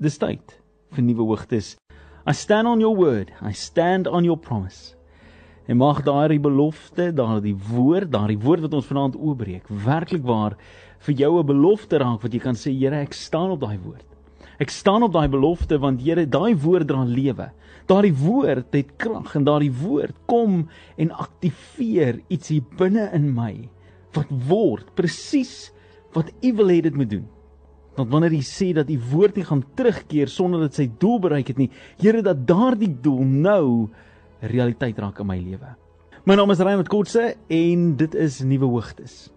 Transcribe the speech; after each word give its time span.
dis 0.00 0.16
tyd 0.16 0.56
vir 0.96 1.04
nuwe 1.04 1.26
hoogtes. 1.28 1.74
I 2.26 2.32
stand 2.32 2.68
on 2.68 2.80
your 2.80 2.96
word, 2.96 3.30
I 3.40 3.52
stand 3.52 4.08
on 4.08 4.24
your 4.24 4.38
promise. 4.40 4.96
En 5.68 5.78
mag 5.78 6.00
daardie 6.02 6.40
belofte, 6.40 7.10
daardie 7.14 7.54
woord, 7.54 8.10
daardie 8.10 8.38
woord 8.40 8.64
wat 8.64 8.74
ons 8.74 8.88
vanaand 8.88 9.18
oopbreek, 9.20 9.68
werklik 9.84 10.24
waar 10.26 10.56
vir 11.06 11.14
jou 11.14 11.38
'n 11.38 11.46
belofte 11.46 11.98
raak 11.98 12.22
wat 12.22 12.32
jy 12.32 12.40
kan 12.40 12.54
sê 12.54 12.72
Here, 12.72 12.96
ek 12.96 13.12
staan 13.12 13.50
op 13.50 13.60
daai 13.60 13.78
woord. 13.78 14.06
Ek 14.58 14.70
staan 14.70 15.02
op 15.02 15.12
daai 15.12 15.28
belofte 15.28 15.78
want 15.78 16.00
Here, 16.00 16.26
daai 16.26 16.54
woord 16.54 16.88
dra 16.88 17.04
lewe. 17.04 17.50
Daardie 17.86 18.14
woord 18.14 18.72
het 18.72 18.96
krag 18.96 19.36
en 19.36 19.44
daardie 19.44 19.72
woord 19.72 20.14
kom 20.26 20.68
en 20.96 21.10
aktiveer 21.10 22.20
iets 22.28 22.48
hier 22.48 22.62
binne 22.78 23.10
in 23.12 23.34
my 23.34 23.68
wat 24.12 24.26
word 24.48 24.94
presies 24.94 25.72
wat 26.14 26.32
U 26.42 26.52
wil 26.52 26.68
hê 26.68 26.80
dit 26.82 26.96
moet 26.96 27.10
doen. 27.10 27.28
Want 28.00 28.12
wanneer 28.14 28.32
jy 28.32 28.44
sê 28.46 28.70
dat 28.72 28.88
die 28.88 28.98
woord 29.10 29.36
nie 29.36 29.44
gaan 29.44 29.60
terugkeer 29.76 30.30
sonder 30.32 30.62
dat 30.64 30.78
sy 30.78 30.86
doel 31.02 31.18
bereik 31.20 31.50
het 31.52 31.58
nie, 31.60 31.68
Here 32.00 32.22
dat 32.24 32.46
daardie 32.48 32.92
doel 33.02 33.26
nou 33.28 33.64
realiteit 34.40 34.98
raak 34.98 35.20
in 35.20 35.28
my 35.28 35.36
lewe. 35.36 35.74
My 36.24 36.36
naam 36.38 36.52
is 36.52 36.62
Raymond 36.64 36.88
Kotse 36.88 37.34
en 37.52 37.84
dit 38.00 38.16
is 38.16 38.40
nuwe 38.44 38.70
hoogtes. 38.72 39.28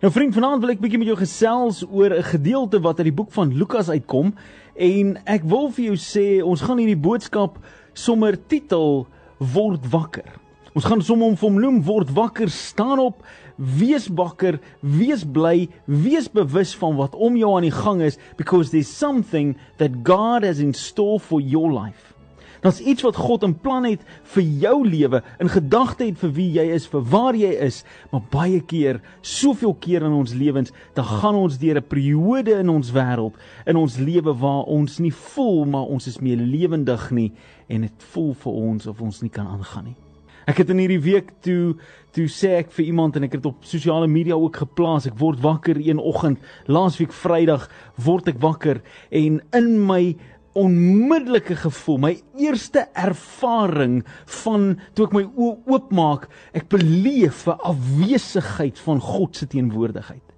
Nou 0.00 0.10
vriend, 0.12 0.34
vanaand 0.36 0.60
wil 0.60 0.74
ek 0.74 0.82
bietjie 0.82 1.00
met 1.00 1.08
jou 1.08 1.16
gesels 1.20 1.80
oor 1.88 2.12
'n 2.12 2.28
gedeelte 2.28 2.80
wat 2.80 3.00
uit 3.00 3.08
die 3.08 3.16
boek 3.16 3.32
van 3.32 3.56
Lukas 3.56 3.88
uitkom 3.88 4.34
en 4.76 5.16
ek 5.24 5.44
wil 5.44 5.70
vir 5.70 5.84
jou 5.84 5.96
sê 5.96 6.44
ons 6.44 6.60
gaan 6.60 6.78
hierdie 6.78 7.00
boodskap 7.00 7.58
sommer 7.94 8.36
titel 8.36 9.06
word 9.38 9.84
wakker. 9.88 10.28
Ons 10.70 10.86
gaan 10.86 11.00
sommer 11.02 11.26
hom 11.26 11.38
vir 11.38 11.48
hom 11.48 11.56
noem 11.58 11.78
word 11.82 12.12
wakker, 12.14 12.50
staan 12.54 13.00
op, 13.02 13.24
wees 13.58 14.06
wakker, 14.06 14.60
wees 14.80 15.24
bly, 15.26 15.66
wees 15.90 16.28
bewus 16.30 16.76
van 16.78 16.94
wat 17.00 17.16
om 17.18 17.34
jou 17.38 17.56
aan 17.56 17.66
die 17.66 17.74
gang 17.74 17.98
is 18.06 18.20
because 18.38 18.70
there's 18.70 18.88
something 18.90 19.56
that 19.82 20.04
God 20.06 20.46
has 20.46 20.62
in 20.62 20.70
store 20.74 21.18
for 21.18 21.42
your 21.42 21.72
life. 21.74 22.14
Dit's 22.60 22.82
iets 22.84 23.02
wat 23.02 23.16
God 23.16 23.42
in 23.46 23.54
plan 23.56 23.86
het 23.88 24.02
vir 24.34 24.44
jou 24.62 24.74
lewe, 24.84 25.22
in 25.40 25.48
gedagte 25.48 26.04
het 26.04 26.18
vir 26.20 26.34
wie 26.36 26.48
jy 26.58 26.66
is, 26.74 26.86
vir 26.92 27.02
waar 27.08 27.34
jy 27.34 27.50
is, 27.66 27.80
maar 28.12 28.22
baie 28.30 28.60
keer, 28.60 29.00
soveel 29.24 29.72
keer 29.80 30.04
in 30.06 30.14
ons 30.18 30.36
lewens, 30.36 30.74
dan 30.94 31.08
gaan 31.08 31.40
ons 31.40 31.56
deur 31.58 31.80
'n 31.80 31.88
periode 31.88 32.58
in 32.60 32.68
ons 32.68 32.92
wêreld, 32.92 33.34
in 33.66 33.76
ons 33.76 33.96
lewe 33.96 34.36
waar 34.36 34.68
ons 34.68 34.98
nie 35.00 35.12
voel 35.12 35.64
maar 35.64 35.88
ons 35.88 36.06
is 36.06 36.20
meer 36.20 36.36
lewendig 36.36 37.10
nie 37.10 37.32
en 37.68 37.80
dit 37.80 38.02
voel 38.12 38.34
vir 38.34 38.52
ons 38.52 38.86
of 38.86 39.00
ons 39.00 39.22
nie 39.22 39.30
kan 39.30 39.46
aangaan 39.46 39.84
nie. 39.84 40.09
Ek 40.50 40.58
het 40.58 40.70
in 40.72 40.80
hierdie 40.82 41.02
week 41.04 41.28
toe 41.46 41.76
toe 42.10 42.24
sê 42.26 42.56
ek 42.58 42.72
vir 42.74 42.88
iemand 42.88 43.14
en 43.14 43.22
ek 43.28 43.36
het 43.36 43.44
op 43.46 43.62
sosiale 43.70 44.08
media 44.10 44.34
ook 44.34 44.56
geplaas 44.64 45.04
ek 45.06 45.14
word 45.20 45.38
wakker 45.44 45.78
een 45.78 46.00
oggend. 46.02 46.40
Laasweek 46.66 47.12
Vrydag 47.14 47.68
word 48.02 48.32
ek 48.32 48.40
wakker 48.42 48.80
en 49.14 49.36
in 49.54 49.68
my 49.86 50.16
onmiddellike 50.58 51.54
gevoel 51.60 52.00
my 52.02 52.12
eerste 52.42 52.82
ervaring 52.98 54.00
van 54.42 54.72
toe 54.98 55.06
ek 55.06 55.14
my 55.14 55.22
oë 55.28 55.52
oopmaak 55.70 56.26
ek 56.50 56.66
beleef 56.74 57.46
'n 57.46 57.62
afwesigheid 57.70 58.82
van 58.88 58.98
God 58.98 59.36
se 59.36 59.46
teenwoordigheid 59.46 60.29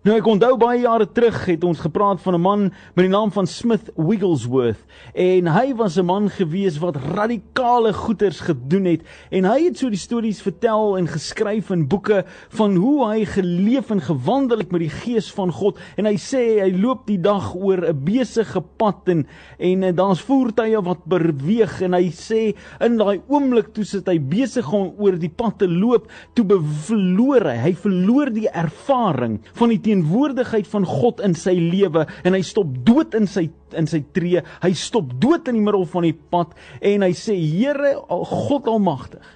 Nou 0.00 0.14
ek 0.16 0.28
onthou 0.32 0.54
baie 0.56 0.78
jare 0.80 1.04
terug 1.12 1.42
het 1.44 1.64
ons 1.68 1.82
gepraat 1.84 2.22
van 2.24 2.34
'n 2.34 2.40
man 2.40 2.60
met 2.96 3.04
die 3.04 3.12
naam 3.12 3.30
van 3.32 3.46
Smith 3.46 3.90
Wigglesworth. 3.96 4.80
En 5.12 5.46
hy 5.46 5.74
was 5.76 5.98
'n 5.98 6.04
man 6.04 6.30
gewees 6.30 6.78
wat 6.78 6.96
radikale 6.96 7.92
goeders 7.92 8.40
gedoen 8.40 8.84
het. 8.84 9.02
En 9.30 9.44
hy 9.44 9.64
het 9.64 9.78
so 9.78 9.90
die 9.90 9.98
stories 9.98 10.40
vertel 10.42 10.96
en 10.96 11.06
geskryf 11.06 11.70
in 11.70 11.88
boeke 11.88 12.24
van 12.48 12.76
hoe 12.76 13.08
hy 13.08 13.24
geleef 13.24 13.90
en 13.90 14.00
gewandel 14.00 14.58
het 14.58 14.70
met 14.70 14.80
die 14.80 14.88
gees 14.88 15.32
van 15.32 15.52
God. 15.52 15.78
En 15.96 16.06
hy 16.06 16.16
sê 16.16 16.62
hy 16.62 16.72
loop 16.80 17.06
die 17.06 17.20
dag 17.20 17.54
oor 17.54 17.84
'n 17.88 18.04
besige 18.04 18.62
pad 18.76 19.08
en 19.08 19.26
en 19.58 19.94
daar's 19.94 20.22
voertuie 20.22 20.82
wat 20.82 21.04
beweeg. 21.04 21.82
En 21.82 21.92
hy 21.92 22.10
sê 22.10 22.56
in 22.80 22.96
daai 22.96 23.20
oomblik 23.28 23.74
toe 23.74 23.84
sit 23.84 24.06
hy 24.06 24.18
besig 24.18 24.72
om 24.72 24.94
oor 24.98 25.18
die 25.18 25.32
pad 25.36 25.58
te 25.58 25.68
loop 25.68 26.10
toe 26.34 26.46
verloor 26.86 27.44
hy. 27.44 27.56
Hy 27.56 27.74
verloor 27.74 28.32
die 28.32 28.48
ervaring 28.48 29.40
van 29.52 29.68
die 29.68 29.89
teenwoordigheid 29.90 30.68
van 30.70 30.86
God 30.86 31.20
in 31.26 31.34
sy 31.38 31.56
lewe 31.58 32.06
en 32.24 32.36
hy 32.36 32.42
stop 32.46 32.70
dood 32.86 33.16
in 33.18 33.26
sy 33.30 33.48
in 33.78 33.86
sy 33.86 34.00
tree. 34.14 34.40
Hy 34.62 34.72
stop 34.74 35.12
dood 35.22 35.46
in 35.50 35.60
die 35.60 35.62
middel 35.62 35.86
van 35.92 36.06
die 36.06 36.14
pad 36.14 36.56
en 36.82 37.04
hy 37.06 37.12
sê 37.14 37.36
Here 37.38 37.96
God 38.08 38.70
almagtig. 38.70 39.26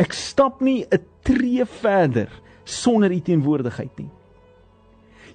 Ek 0.00 0.12
stap 0.16 0.60
nie 0.60 0.84
'n 0.84 1.00
tree 1.24 1.64
verder 1.64 2.28
sonder 2.64 3.12
u 3.12 3.20
teenwoordigheid 3.20 3.98
nie. 3.98 4.10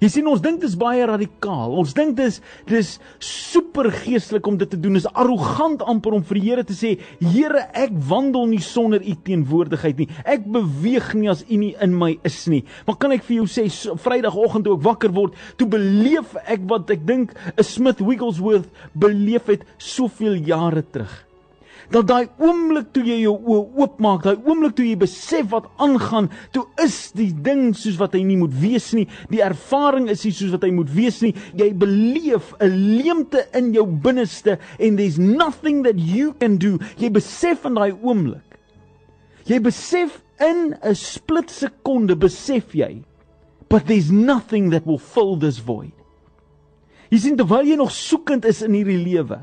Jy 0.02 0.10
sien 0.12 0.28
ons 0.28 0.42
dink 0.44 0.60
dit 0.60 0.68
is 0.68 0.76
baie 0.78 1.04
radikaal. 1.08 1.72
Ons 1.80 1.94
dink 1.96 2.16
dis 2.18 2.40
dis 2.68 2.92
super 3.22 3.90
geestelik 4.02 4.46
om 4.48 4.58
dit 4.60 4.70
te 4.70 4.78
doen. 4.80 4.96
Dis 4.98 5.08
arrogant 5.12 5.82
amper 5.88 6.18
om 6.18 6.24
vir 6.26 6.40
die 6.40 6.44
Here 6.46 6.64
te 6.66 6.76
sê, 6.76 6.94
Here, 7.20 7.66
ek 7.74 7.94
wandel 8.08 8.46
nie 8.52 8.62
sonder 8.62 9.02
u 9.02 9.16
teenwoordigheid 9.26 10.02
nie. 10.02 10.08
Ek 10.24 10.46
beweeg 10.52 11.12
nie 11.18 11.30
as 11.32 11.44
u 11.48 11.60
nie 11.60 11.74
in 11.82 11.96
my 11.96 12.14
is 12.28 12.42
nie. 12.52 12.62
Maar 12.86 13.00
kan 13.02 13.16
ek 13.16 13.26
vir 13.26 13.40
jou 13.40 13.48
sê, 13.50 13.66
Vrydagoggend 14.06 14.66
toe 14.66 14.76
ek 14.76 14.86
wakker 14.86 15.14
word, 15.16 15.36
toe 15.58 15.68
beleef 15.70 16.36
ek 16.46 16.68
wat 16.70 16.90
ek 16.92 17.06
dink 17.06 17.34
'n 17.56 17.64
Smith 17.64 18.00
Wigglesworth 18.00 18.68
beleef 18.94 19.46
het 19.50 19.64
soveel 19.78 20.36
jare 20.46 20.82
terug 20.82 21.25
dat 21.94 22.06
daai 22.08 22.28
oomblik 22.42 22.92
toe 22.94 23.04
jy 23.06 23.20
jou 23.22 23.34
oë 23.36 23.62
oopmaak, 23.82 24.24
daai 24.26 24.42
oomblik 24.44 24.76
toe 24.76 24.86
jy 24.86 24.96
besef 25.00 25.50
wat 25.52 25.68
aangaan, 25.82 26.30
toe 26.54 26.66
is 26.82 27.12
die 27.16 27.30
ding 27.30 27.70
soos 27.76 27.98
wat 28.00 28.16
hy 28.16 28.22
nie 28.26 28.38
moet 28.40 28.54
wees 28.60 28.92
nie. 28.96 29.06
Die 29.32 29.42
ervaring 29.44 30.10
is 30.12 30.24
nie 30.26 30.34
soos 30.36 30.54
wat 30.56 30.66
hy 30.66 30.72
moet 30.74 30.92
wees 30.94 31.22
nie. 31.24 31.34
Jy 31.54 31.72
beleef 31.72 32.54
'n 32.60 32.76
leemte 32.98 33.46
in 33.54 33.72
jou 33.74 33.86
binneste 33.86 34.58
en 34.78 34.96
there's 34.96 35.18
nothing 35.18 35.82
that 35.84 35.98
you 35.98 36.34
can 36.40 36.58
do. 36.58 36.78
Jy 36.98 37.10
besef 37.10 37.64
in 37.64 37.74
daai 37.74 37.92
oomblik. 37.92 38.58
Jy 39.46 39.60
besef 39.60 40.22
in 40.40 40.74
'n 40.82 40.94
split 40.94 41.50
sekonde 41.50 42.16
besef 42.16 42.74
jy 42.74 43.04
but 43.68 43.86
there's 43.86 44.10
nothing 44.10 44.70
that 44.70 44.86
will 44.86 44.98
fill 44.98 45.36
this 45.36 45.58
void. 45.58 45.92
Jy 47.10 47.18
sien 47.22 47.36
terwyl 47.38 47.66
jy 47.66 47.76
nog 47.78 47.92
soekend 47.94 48.46
is 48.48 48.62
in 48.66 48.74
hierdie 48.74 48.98
lewe, 48.98 49.40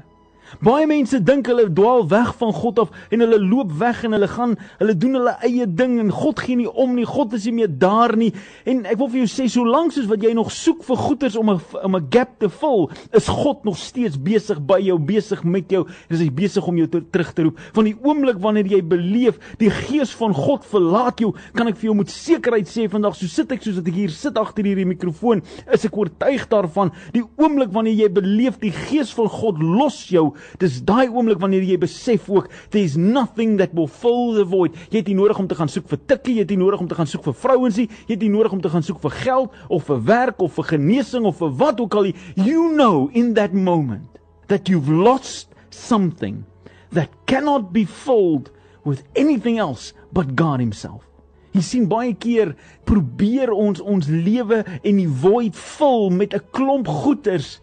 Baie 0.62 0.86
mense 0.88 1.18
dink 1.24 1.48
hulle 1.50 1.66
dwaal 1.74 2.04
weg 2.12 2.34
van 2.38 2.54
God 2.54 2.80
af 2.84 2.92
en 3.10 3.24
hulle 3.24 3.40
loop 3.42 3.72
weg 3.80 4.04
en 4.06 4.14
hulle 4.14 4.28
gaan 4.30 4.56
hulle 4.80 4.96
doen 4.98 5.18
hulle 5.18 5.34
eie 5.48 5.66
ding 5.66 5.96
en 6.02 6.12
God 6.14 6.42
gee 6.44 6.58
nie 6.60 6.70
om 6.70 6.94
nie. 6.98 7.06
God 7.10 7.34
is 7.34 7.48
nie 7.50 7.56
meer 7.62 7.72
daar 7.72 8.14
nie. 8.18 8.32
En 8.70 8.84
ek 8.86 9.00
wil 9.02 9.10
vir 9.14 9.24
jou 9.24 9.32
sê 9.32 9.48
solank 9.50 9.96
soos 9.96 10.10
wat 10.12 10.24
jy 10.24 10.34
nog 10.38 10.52
soek 10.54 10.84
vir 10.86 11.00
goeders 11.00 11.38
om 11.40 11.50
'n 11.50 11.60
om 11.84 11.96
'n 11.96 12.08
gap 12.10 12.40
te 12.40 12.50
vul, 12.50 12.90
is 13.14 13.28
God 13.28 13.64
nog 13.66 13.78
steeds 13.78 14.18
besig 14.18 14.60
by 14.60 14.80
jou, 14.80 15.00
besig 15.00 15.44
met 15.44 15.70
jou. 15.70 15.86
Hy 16.10 16.16
is 16.16 16.30
besig 16.30 16.68
om 16.68 16.78
jou 16.78 16.88
te, 16.88 17.02
terug 17.12 17.34
te 17.34 17.44
roep. 17.44 17.60
Van 17.74 17.84
die 17.86 17.96
oomblik 18.04 18.38
wanneer 18.38 18.66
jy 18.66 18.82
beleef 18.82 19.40
die 19.58 19.70
gees 19.70 20.12
van 20.12 20.34
God 20.34 20.66
verlaat 20.66 21.20
jou, 21.20 21.34
kan 21.54 21.68
ek 21.68 21.76
vir 21.78 21.90
jou 21.90 21.96
met 21.96 22.10
sekerheid 22.10 22.68
sê 22.68 22.90
vandag 22.90 23.16
so 23.16 23.26
sit 23.28 23.52
ek 23.52 23.62
soos 23.62 23.78
ek 23.78 23.94
hier 23.94 24.10
sit 24.10 24.38
agter 24.38 24.64
hierdie 24.64 24.86
mikrofoon, 24.86 25.42
is 25.72 25.86
ek 25.86 25.98
oortuig 25.98 26.48
daarvan 26.48 26.92
die 27.14 27.24
oomblik 27.38 27.72
wanneer 27.72 27.94
jy 27.94 28.10
beleef 28.10 28.60
die 28.60 28.72
gees 28.72 29.14
van 29.14 29.30
God 29.30 29.62
los 29.62 30.10
jou 30.10 30.34
Dis 30.60 30.80
daai 30.86 31.08
oomblik 31.08 31.42
wanneer 31.42 31.64
jy 31.64 31.78
besef 31.82 32.30
ook 32.30 32.50
there's 32.70 32.98
nothing 32.98 33.58
that 33.58 33.74
will 33.74 33.88
fill 33.88 34.34
the 34.36 34.46
void. 34.46 34.76
Jy 34.90 35.02
het 35.02 35.12
nie 35.12 35.18
nodig 35.18 35.40
om 35.40 35.48
te 35.48 35.56
gaan 35.56 35.72
soek 35.72 35.88
vir 35.92 36.02
tikkie, 36.06 36.36
jy 36.36 36.46
het 36.46 36.54
nie 36.54 36.62
nodig 36.62 36.82
om 36.84 36.88
te 36.88 36.96
gaan 36.96 37.10
soek 37.10 37.24
vir 37.24 37.38
vrouens 37.46 37.78
nie, 37.78 37.88
jy 38.08 38.16
het 38.16 38.26
nie 38.26 38.34
nodig 38.34 38.54
om 38.54 38.62
te 38.62 38.72
gaan 38.74 38.86
soek 38.86 39.02
vir 39.04 39.16
geld 39.24 39.52
of 39.70 39.88
vir 39.90 40.04
werk 40.10 40.42
of 40.42 40.54
vir 40.60 40.70
genesing 40.74 41.26
of 41.30 41.40
vir 41.42 41.54
wat 41.62 41.80
ook 41.84 41.96
al 41.96 42.10
jy 42.10 42.16
you 42.36 42.70
know 42.74 43.10
in 43.14 43.34
that 43.34 43.54
moment 43.54 44.20
that 44.48 44.70
you've 44.70 44.90
lost 44.90 45.50
something 45.70 46.44
that 46.92 47.10
cannot 47.26 47.74
be 47.74 47.86
filled 47.86 48.52
with 48.84 49.04
anything 49.16 49.58
else 49.58 49.94
but 50.12 50.36
God 50.36 50.60
himself. 50.60 51.08
Jy 51.54 51.62
sien 51.62 51.84
baie 51.90 52.14
keer 52.18 52.56
probeer 52.90 53.52
ons 53.54 53.82
ons 53.82 54.08
lewe 54.10 54.64
en 54.66 54.98
die 54.98 55.10
void 55.22 55.58
vul 55.78 56.10
met 56.10 56.34
'n 56.34 56.42
klomp 56.52 56.88
goeders 56.88 57.60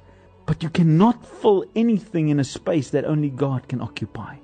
but 0.51 0.65
you 0.65 0.69
cannot 0.69 1.25
fill 1.25 1.65
anything 1.77 2.29
in 2.29 2.41
a 2.41 2.45
space 2.45 2.91
that 2.91 3.05
only 3.05 3.31
God 3.31 3.69
can 3.69 3.81
occupy. 3.81 4.35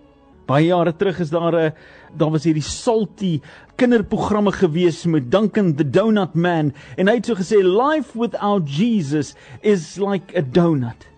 Baie 0.46 0.68
jare 0.68 0.92
terug 0.92 1.18
is 1.18 1.32
daar 1.34 1.52
'n 1.52 1.72
daar 2.16 2.30
was 2.30 2.44
hierdie 2.44 2.62
salty 2.62 3.40
kinderprogramme 3.76 4.52
gewees 4.52 5.04
met 5.06 5.32
Duncan 5.32 5.74
the 5.74 5.82
Donut 5.82 6.34
Man 6.34 6.72
en 6.96 7.08
hy 7.08 7.14
het 7.16 7.26
so 7.26 7.34
gesê 7.34 7.58
life 7.58 8.14
without 8.14 8.68
Jesus 8.68 9.34
is 9.62 9.98
like 9.98 10.30
a 10.38 10.42
donut. 10.42 11.08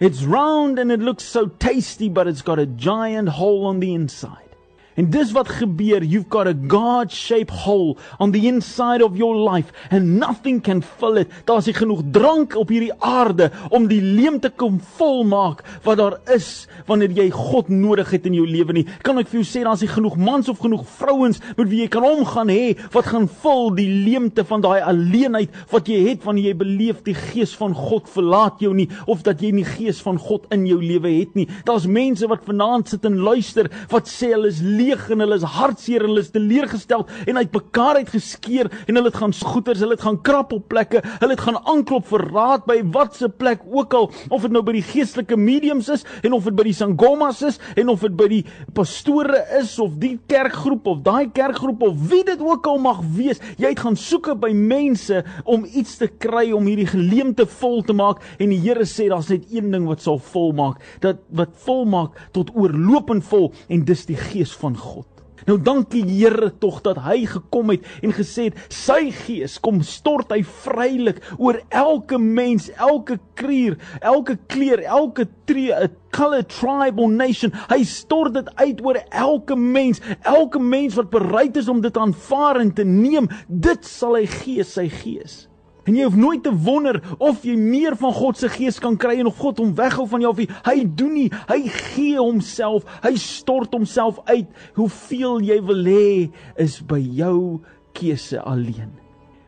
It's 0.00 0.24
round 0.24 0.78
and 0.78 0.90
it 0.90 1.00
looks 1.00 1.24
so 1.24 1.50
tasty 1.58 2.08
but 2.08 2.26
it's 2.26 2.42
got 2.42 2.58
a 2.58 2.64
giant 2.64 3.28
hole 3.28 3.66
on 3.66 3.80
the 3.80 3.92
inside. 3.92 4.47
En 4.98 5.06
dis 5.10 5.30
wat 5.30 5.48
gebeur. 5.60 6.02
You've 6.02 6.26
got 6.28 6.48
a 6.50 6.54
God-shaped 6.66 7.54
hole 7.64 7.96
on 8.18 8.32
the 8.32 8.46
inside 8.48 9.02
of 9.04 9.16
your 9.16 9.36
life 9.36 9.70
and 9.90 10.18
nothing 10.18 10.60
can 10.60 10.82
fill 10.82 11.20
it. 11.20 11.30
Daar's 11.46 11.68
nie 11.70 11.74
genoeg 11.76 12.00
drank 12.10 12.56
op 12.58 12.72
hierdie 12.74 12.90
aarde 12.98 13.52
om 13.70 13.86
die 13.86 14.00
leemte 14.02 14.50
kom 14.50 14.80
volmaak 14.96 15.62
wat 15.84 16.00
daar 16.00 16.16
is 16.34 16.66
wanneer 16.88 17.14
jy 17.14 17.28
God 17.30 17.70
nodig 17.70 18.10
het 18.10 18.26
in 18.26 18.34
jou 18.40 18.46
lewe 18.48 18.74
nie. 18.74 18.84
Kan 19.06 19.22
ek 19.22 19.30
vir 19.30 19.38
jou 19.38 19.46
sê 19.46 19.62
daar's 19.62 19.84
nie 19.86 19.90
genoeg 19.92 20.16
mans 20.18 20.50
of 20.50 20.58
genoeg 20.64 20.82
vrouens 20.98 21.38
met 21.52 21.70
wie 21.70 21.84
jy 21.84 21.88
kan 21.94 22.08
omgaan 22.08 22.50
hê 22.50 22.74
wat 22.96 23.12
gaan 23.12 23.30
vul 23.44 23.70
die 23.78 23.86
leemte 24.08 24.42
van 24.50 24.66
daai 24.66 24.80
alleenheid 24.82 25.54
wat 25.70 25.86
jy 25.86 26.00
het 26.08 26.26
wanneer 26.26 26.50
jy 26.50 26.56
beleef 26.64 27.04
die 27.06 27.14
gees 27.14 27.54
van 27.60 27.76
God 27.76 28.10
verlaat 28.10 28.58
jou 28.66 28.74
nie 28.74 28.88
of 29.06 29.22
dat 29.22 29.46
jy 29.46 29.54
nie 29.54 29.68
gees 29.76 30.02
van 30.02 30.18
God 30.18 30.50
in 30.54 30.66
jou 30.66 30.82
lewe 30.82 31.14
het 31.20 31.38
nie. 31.38 31.46
Daar's 31.70 31.86
mense 31.86 32.26
wat 32.26 32.42
vanaand 32.50 32.96
sit 32.96 33.06
en 33.06 33.22
luister 33.22 33.70
wat 33.94 34.10
sê 34.10 34.34
hulle 34.34 34.50
is 34.50 34.58
leeg 34.64 34.87
en 34.88 35.20
hulle 35.20 35.36
is 35.36 35.46
hartseer 35.56 36.04
en 36.04 36.12
hulle 36.12 36.22
is 36.24 36.30
teleurgestel 36.32 37.04
en 37.28 37.40
uitmekaar 37.40 38.00
uitgeskeer 38.02 38.70
en 38.86 38.96
hulle 38.96 39.10
het 39.10 39.18
gaan 39.20 39.34
goeters, 39.34 39.82
hulle 39.84 39.96
het 39.96 40.04
gaan 40.04 40.20
krap 40.24 40.52
op 40.56 40.68
plekke, 40.72 41.02
hulle 41.20 41.34
het 41.34 41.42
gaan 41.44 41.58
aanklop 41.68 42.06
vir 42.08 42.24
raad 42.32 42.64
by 42.68 42.78
watse 42.94 43.28
plek 43.28 43.64
ook 43.68 43.94
al 43.94 44.08
of 44.30 44.46
dit 44.46 44.54
nou 44.54 44.62
by 44.64 44.74
die 44.78 44.84
geestelike 44.84 45.36
mediums 45.36 45.90
is 45.92 46.04
en 46.22 46.36
of 46.36 46.48
dit 46.48 46.56
by 46.56 46.66
die 46.68 46.76
sangomas 46.76 47.42
is 47.46 47.60
en 47.76 47.92
of 47.92 48.04
dit 48.06 48.16
by 48.18 48.28
die 48.32 48.42
pastore 48.76 49.42
is 49.58 49.74
of 49.82 49.98
die 50.00 50.14
kerkgroep 50.30 50.88
of 50.88 51.02
daai 51.06 51.28
kerkgroep 51.34 51.84
of 51.90 52.00
wie 52.10 52.24
dit 52.26 52.40
ook 52.44 52.66
al 52.70 52.80
mag 52.82 53.02
wees, 53.16 53.42
jy 53.60 53.72
het 53.74 53.84
gaan 53.84 53.98
soeke 53.98 54.36
by 54.38 54.50
mense 54.56 55.22
om 55.44 55.66
iets 55.68 55.98
te 56.00 56.08
kry 56.08 56.48
om 56.56 56.68
hierdie 56.68 56.88
geleemte 56.88 57.46
vol 57.58 57.82
te 57.86 57.96
maak 57.96 58.22
en 58.38 58.52
die 58.54 58.60
Here 58.68 58.84
sê 58.88 59.06
daar's 59.08 59.30
net 59.32 59.46
een 59.54 59.70
ding 59.72 59.86
wat 59.88 60.02
sal 60.04 60.18
volmaak, 60.32 60.80
dat 61.04 61.22
wat 61.36 61.54
volmaak 61.64 62.16
tot 62.36 62.50
oorlopend 62.56 63.24
vol 63.28 63.50
en 63.68 63.84
dis 63.88 64.04
die 64.08 64.18
gees 64.18 64.52
van 64.60 64.76
God. 64.78 65.06
Nou 65.48 65.56
dankie 65.62 66.02
Here 66.04 66.50
tog 66.60 66.80
dat 66.84 66.98
hy 67.04 67.22
gekom 67.28 67.70
het 67.72 67.86
en 68.04 68.12
gesê 68.16 68.48
het 68.48 68.74
sy 68.74 69.12
gees 69.14 69.58
kom 69.62 69.80
stort 69.86 70.32
hy 70.34 70.42
vrylik 70.64 71.20
oor 71.38 71.60
elke 71.68 72.18
mens, 72.18 72.68
elke 72.76 73.18
krier, 73.38 73.78
elke 74.02 74.36
kleur, 74.50 74.82
elke 74.82 75.28
tree, 75.48 75.72
'n 75.72 75.94
color 76.12 76.44
tribe 76.44 77.00
or 77.00 77.08
nation. 77.08 77.52
Hy 77.70 77.84
stort 77.84 78.34
dit 78.34 78.48
uit 78.56 78.84
oor 78.84 78.98
elke 79.10 79.56
mens, 79.56 80.00
elke 80.22 80.58
mens 80.58 80.94
wat 80.94 81.10
bereid 81.10 81.56
is 81.56 81.68
om 81.68 81.80
dit 81.80 81.96
aanvaar 81.96 82.60
en 82.60 82.72
te 82.72 82.84
neem. 82.84 83.28
Dit 83.48 83.84
sal 83.86 84.16
hy 84.16 84.26
gee 84.26 84.64
sy 84.64 84.88
gees. 84.88 85.48
En 85.88 85.96
jy 85.96 86.04
hoef 86.04 86.18
nooit 86.20 86.42
te 86.44 86.52
wonder 86.52 87.00
of 87.16 87.46
jy 87.48 87.54
meer 87.56 87.96
van 87.96 88.12
God 88.12 88.36
se 88.36 88.50
gees 88.52 88.76
kan 88.82 88.98
kry 89.00 89.16
en 89.22 89.30
of 89.30 89.40
God 89.40 89.62
hom 89.62 89.72
weghou 89.78 90.04
van 90.10 90.20
jou 90.24 90.34
of 90.34 90.42
hy, 90.42 90.46
hy 90.66 90.76
doen 90.84 91.14
nie. 91.16 91.28
Hy 91.48 91.62
gee 91.72 92.18
homself. 92.20 92.84
Hy 93.00 93.14
stort 93.22 93.72
homself 93.72 94.20
uit. 94.28 94.50
Hoeveel 94.76 95.40
jy 95.48 95.58
wil 95.64 95.84
hê 95.88 96.08
is 96.60 96.78
by 96.84 97.00
jou 97.00 97.60
keuse 97.96 98.40
alleen. 98.44 98.92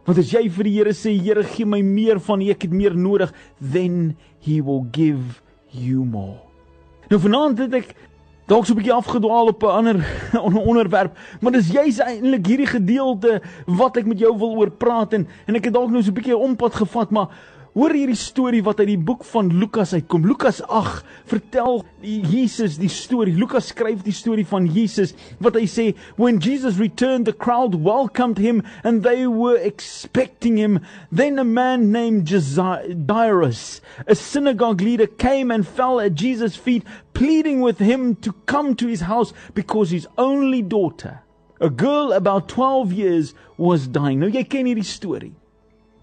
Want 0.09 0.23
as 0.23 0.33
jy 0.33 0.47
vir 0.49 0.67
die 0.67 0.77
Here 0.79 0.95
sê, 0.97 1.13
Here, 1.21 1.45
gee 1.45 1.69
my 1.69 1.83
meer 1.85 2.19
van 2.25 2.41
U, 2.41 2.49
ek 2.51 2.65
het 2.67 2.73
meer 2.75 2.97
nodig, 2.97 3.35
then 3.61 4.17
he 4.41 4.63
will 4.65 4.87
give 4.97 5.43
you 5.77 6.07
more. 6.09 6.41
Nou 7.11 7.21
vanaand 7.21 7.61
het 7.67 7.77
ek 7.83 7.93
dalk 8.51 8.67
so 8.67 8.73
'n 8.73 8.81
bietjie 8.81 8.93
afgedwaal 8.93 9.47
op 9.47 9.63
'n 9.63 9.77
ander 9.79 9.97
onderwerp, 10.71 11.19
maar 11.41 11.53
dis 11.53 11.71
juis 11.71 11.99
eintlik 11.99 12.47
hierdie 12.47 12.67
gedeelte 12.67 13.43
wat 13.67 13.97
ek 13.97 14.07
met 14.07 14.19
jou 14.19 14.35
wil 14.39 14.57
oor 14.59 14.71
praat 14.71 15.13
en 15.13 15.29
en 15.47 15.55
ek 15.55 15.65
het 15.71 15.75
dalk 15.75 15.91
nou 15.91 16.03
so 16.03 16.11
'n 16.11 16.19
bietjie 16.19 16.35
'n 16.35 16.43
ompad 16.51 16.75
gevat, 16.75 17.11
maar 17.11 17.29
Hoor 17.71 17.93
hierdie 17.95 18.19
storie 18.19 18.65
wat 18.67 18.81
uit 18.83 18.89
die 18.89 18.99
boek 18.99 19.21
van 19.31 19.47
Lukas 19.55 19.93
uitkom. 19.95 20.25
Lukas 20.27 20.59
8 20.67 21.05
vertel 21.31 21.85
Jesus 22.03 22.81
die 22.83 22.91
storie. 22.91 23.37
Lukas 23.39 23.69
skryf 23.71 24.01
die 24.03 24.15
storie 24.15 24.47
van 24.51 24.67
Jesus 24.67 25.15
wat 25.39 25.55
hy 25.55 25.69
sê, 25.71 25.95
"When 26.17 26.41
Jesus 26.43 26.81
returned, 26.83 27.27
the 27.27 27.33
crowd 27.33 27.77
welcomed 27.77 28.39
him 28.39 28.65
and 28.83 29.05
they 29.05 29.25
were 29.29 29.57
expecting 29.57 30.59
him. 30.59 30.81
Then 31.13 31.39
a 31.39 31.45
man 31.45 31.93
named 31.93 32.27
Jairus, 32.29 33.81
a 34.09 34.17
synagogue 34.17 34.81
leader, 34.81 35.07
came 35.07 35.55
and 35.55 35.65
fell 35.65 36.01
at 36.01 36.17
Jesus' 36.17 36.57
feet, 36.57 36.83
pleading 37.13 37.61
with 37.61 37.79
him 37.79 38.17
to 38.17 38.35
come 38.47 38.75
to 38.75 38.89
his 38.89 39.03
house 39.03 39.33
because 39.55 39.95
his 39.95 40.09
only 40.19 40.61
daughter, 40.61 41.23
a 41.61 41.71
girl 41.71 42.13
about 42.13 42.49
12 42.49 42.93
years, 42.93 43.33
was 43.57 43.87
dying." 43.87 44.19
Nou 44.19 44.29
jy 44.29 44.43
ken 44.43 44.67
hierdie 44.67 44.83
storie. 44.83 45.35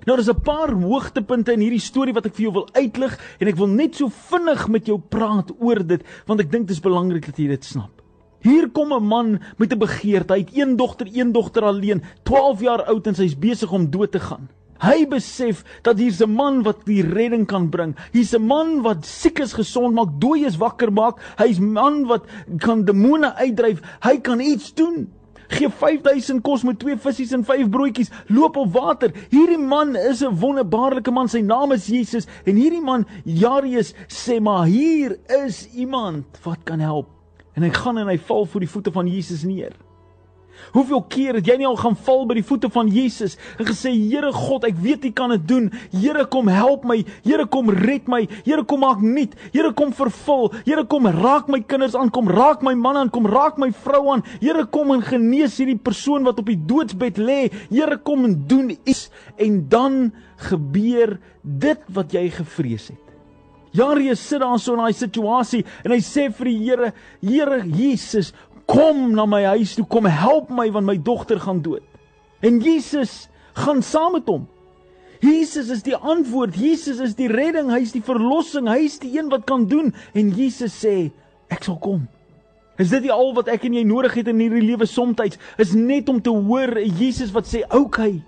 Nou 0.07 0.15
daar's 0.15 0.31
'n 0.31 0.42
paar 0.42 0.71
hoogtepunte 0.71 1.51
in 1.51 1.59
hierdie 1.59 1.83
storie 1.83 2.13
wat 2.13 2.25
ek 2.25 2.36
vir 2.36 2.44
jou 2.44 2.54
wil 2.54 2.69
uitlig 2.71 3.19
en 3.39 3.48
ek 3.48 3.57
wil 3.57 3.68
net 3.68 3.95
so 3.95 4.07
vinnig 4.07 4.68
met 4.69 4.86
jou 4.86 4.98
praat 4.98 5.51
oor 5.59 5.83
dit 5.83 6.01
want 6.25 6.39
ek 6.39 6.51
dink 6.51 6.68
dit 6.68 6.77
is 6.77 6.81
belangrik 6.81 7.25
dat 7.25 7.38
jy 7.38 7.48
dit 7.48 7.65
snap. 7.65 7.92
Hier 8.39 8.69
kom 8.69 8.94
'n 8.94 9.04
man 9.04 9.39
met 9.57 9.74
'n 9.74 9.80
begeerte. 9.80 10.33
Hy 10.33 10.39
het 10.39 10.56
een 10.56 10.77
dogter, 10.77 11.07
een 11.12 11.31
dogter 11.33 11.63
alleen, 11.63 12.04
12 12.24 12.62
jaar 12.62 12.83
oud 12.86 13.07
en 13.07 13.15
sy's 13.15 13.36
besig 13.36 13.71
om 13.71 13.89
dood 13.92 14.12
te 14.12 14.19
gaan. 14.19 14.48
Hy 14.80 15.07
besef 15.07 15.63
dat 15.83 15.98
hier's 15.98 16.21
'n 16.21 16.31
man 16.31 16.63
wat 16.63 16.86
die 16.86 17.01
redding 17.01 17.45
kan 17.45 17.69
bring. 17.69 17.95
Hier's 18.13 18.33
'n 18.33 18.48
man 18.48 18.81
wat 18.83 19.06
siekes 19.06 19.54
gesond 19.54 19.94
maak, 19.94 20.21
dooies 20.21 20.57
wakker 20.57 20.92
maak. 20.92 21.19
Hy's 21.38 21.59
'n 21.59 21.74
man 21.74 22.06
wat 22.06 22.24
kan 22.59 22.86
demone 22.86 23.36
uitdryf. 23.36 23.81
Hy 24.01 24.21
kan 24.21 24.39
iets 24.39 24.74
doen 24.74 25.09
gee 25.47 25.69
5000 25.69 26.41
kos 26.44 26.63
met 26.63 26.79
twee 26.79 26.97
visse 26.97 27.35
en 27.35 27.45
vyf 27.47 27.69
broodjies, 27.69 28.11
loop 28.27 28.57
op 28.57 28.73
water. 28.73 29.13
Hierdie 29.29 29.57
man 29.59 29.95
is 29.95 30.21
'n 30.23 30.39
wonderbaarlike 30.39 31.11
man. 31.11 31.27
Sy 31.27 31.39
naam 31.39 31.71
is 31.71 31.88
Jesus 31.88 32.27
en 32.45 32.55
hierdie 32.55 32.81
man 32.81 33.05
Jairus 33.23 33.94
sê 34.07 34.39
maar 34.39 34.65
hier 34.65 35.17
is 35.45 35.67
iemand 35.73 36.25
wat 36.44 36.63
kan 36.63 36.79
help. 36.79 37.07
En 37.53 37.63
hy 37.63 37.69
gaan 37.69 37.97
en 37.97 38.07
hy 38.07 38.17
val 38.17 38.45
voor 38.45 38.59
die 38.59 38.69
voete 38.69 38.91
van 38.91 39.07
Jesus 39.07 39.44
neer. 39.44 39.73
Hoeveel 40.75 41.04
keer 41.12 41.38
het 41.39 41.48
jy 41.48 41.57
nie 41.62 41.68
al 41.69 41.77
gaan 41.80 41.95
val 42.07 42.25
by 42.30 42.38
die 42.39 42.45
voete 42.45 42.69
van 42.74 42.89
Jesus 42.92 43.38
en 43.57 43.68
gesê 43.69 43.94
Here 43.98 44.31
God, 44.36 44.65
ek 44.68 44.77
weet 44.83 45.06
U 45.07 45.12
kan 45.15 45.33
dit 45.36 45.48
doen. 45.50 45.69
Here 45.94 46.25
kom 46.31 46.50
help 46.51 46.86
my. 46.88 47.00
Here 47.25 47.45
kom 47.51 47.71
red 47.74 48.09
my. 48.12 48.24
Here 48.45 48.63
kom 48.68 48.83
maak 48.86 49.01
nuut. 49.04 49.33
Here 49.54 49.71
kom 49.77 49.94
vervul. 49.95 50.51
Here 50.68 50.86
kom 50.89 51.09
raak 51.12 51.50
my 51.51 51.62
kinders 51.65 51.95
aan, 51.98 52.12
kom 52.13 52.30
raak 52.31 52.63
my 52.65 52.75
man 52.77 53.01
aan, 53.01 53.12
kom 53.13 53.27
raak 53.30 53.59
my 53.62 53.71
vrou 53.86 54.04
aan. 54.13 54.25
Here 54.42 54.65
kom 54.71 54.94
en 54.95 55.04
genees 55.06 55.57
hierdie 55.62 55.80
persoon 55.80 56.27
wat 56.27 56.39
op 56.44 56.51
die 56.51 56.59
doodsbed 56.69 57.19
lê. 57.21 57.42
Here 57.71 58.00
kom 58.04 58.27
en 58.27 58.39
doen 58.50 58.71
iets 58.77 59.07
en 59.42 59.63
dan 59.71 60.00
gebeur 60.50 61.18
dit 61.42 61.92
wat 61.94 62.13
jy 62.13 62.27
gevrees 62.38 62.92
het. 62.94 63.04
Jarius 63.77 64.21
sit 64.24 64.42
daar 64.42 64.57
so 64.59 64.74
in 64.74 64.81
daai 64.81 64.95
situasie 64.95 65.63
en 65.83 65.94
hy 65.94 66.00
sê 66.06 66.27
vir 66.33 66.50
die 66.50 66.57
Here, 66.65 66.92
Here 67.21 67.59
Jesus, 67.65 68.31
kom 68.68 69.14
na 69.16 69.25
my 69.25 69.44
huis 69.56 69.78
toe, 69.78 69.86
kom 69.88 70.06
help 70.06 70.52
my 70.54 70.68
want 70.72 70.88
my 70.88 70.98
dogter 71.00 71.40
gaan 71.40 71.62
dood. 71.64 71.86
En 72.44 72.60
Jesus 72.62 73.28
gaan 73.58 73.81
saam 73.81 74.18
met 74.18 74.28
hom. 74.30 74.46
Jesus 75.24 75.72
is 75.74 75.81
die 75.81 75.96
antwoord, 75.96 76.56
Jesus 76.56 77.00
is 77.02 77.16
die 77.18 77.30
redding, 77.31 77.72
hy 77.74 77.81
is 77.81 77.96
die 77.96 78.04
verlossing, 78.06 78.68
hy 78.69 78.84
is 78.86 79.00
die 79.02 79.16
een 79.16 79.31
wat 79.34 79.48
kan 79.50 79.66
doen 79.66 79.90
en 80.14 80.30
Jesus 80.36 80.75
sê 80.84 81.10
ek 81.50 81.66
sal 81.66 81.80
kom. 81.81 82.06
Is 82.78 82.92
dit 82.94 83.08
nie 83.08 83.14
al 83.14 83.31
wat 83.34 83.50
ek 83.50 83.66
en 83.66 83.80
jy 83.80 83.86
nodig 83.88 84.19
het 84.19 84.28
in 84.30 84.44
hierdie 84.44 84.62
lewe 84.68 84.86
soms 84.86 85.40
is 85.58 85.74
net 85.74 86.10
om 86.14 86.22
te 86.22 86.30
hoor 86.30 86.78
Jesus 86.78 87.34
wat 87.34 87.50
sê 87.50 87.64
oukei 87.66 88.19
okay, 88.19 88.24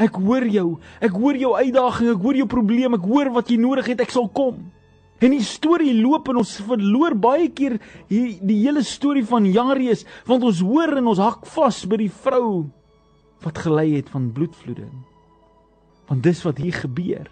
ek 0.00 0.16
hoor 0.16 0.46
jou 0.48 0.68
ek 1.04 1.12
hoor 1.12 1.36
jou 1.36 1.52
uitdaging 1.56 2.12
ek 2.14 2.22
hoor 2.24 2.38
jou 2.38 2.46
probleem 2.48 2.96
ek 2.96 3.04
hoor 3.04 3.30
wat 3.34 3.50
jy 3.50 3.58
nodig 3.60 3.90
het 3.92 4.00
ek 4.06 4.14
sal 4.14 4.28
kom 4.32 4.70
En 5.20 5.34
die 5.34 5.44
storie 5.44 5.92
loop 6.00 6.30
en 6.32 6.40
ons 6.40 6.52
verloor 6.64 7.14
baie 7.18 7.50
keer 7.52 7.76
die, 8.08 8.38
die 8.40 8.60
hele 8.62 8.82
storie 8.86 9.24
van 9.28 9.48
Jarius 9.48 10.06
want 10.28 10.46
ons 10.48 10.62
hoor 10.64 10.96
en 10.96 11.10
ons 11.12 11.20
hak 11.20 11.44
vas 11.56 11.82
by 11.88 12.00
die 12.00 12.12
vrou 12.12 12.70
wat 13.44 13.60
gelei 13.64 13.94
het 13.94 14.08
van 14.12 14.30
bloedvloede. 14.36 14.88
Want 16.08 16.24
dis 16.24 16.42
wat 16.44 16.58
hier 16.60 16.76
gebeur 16.76 17.28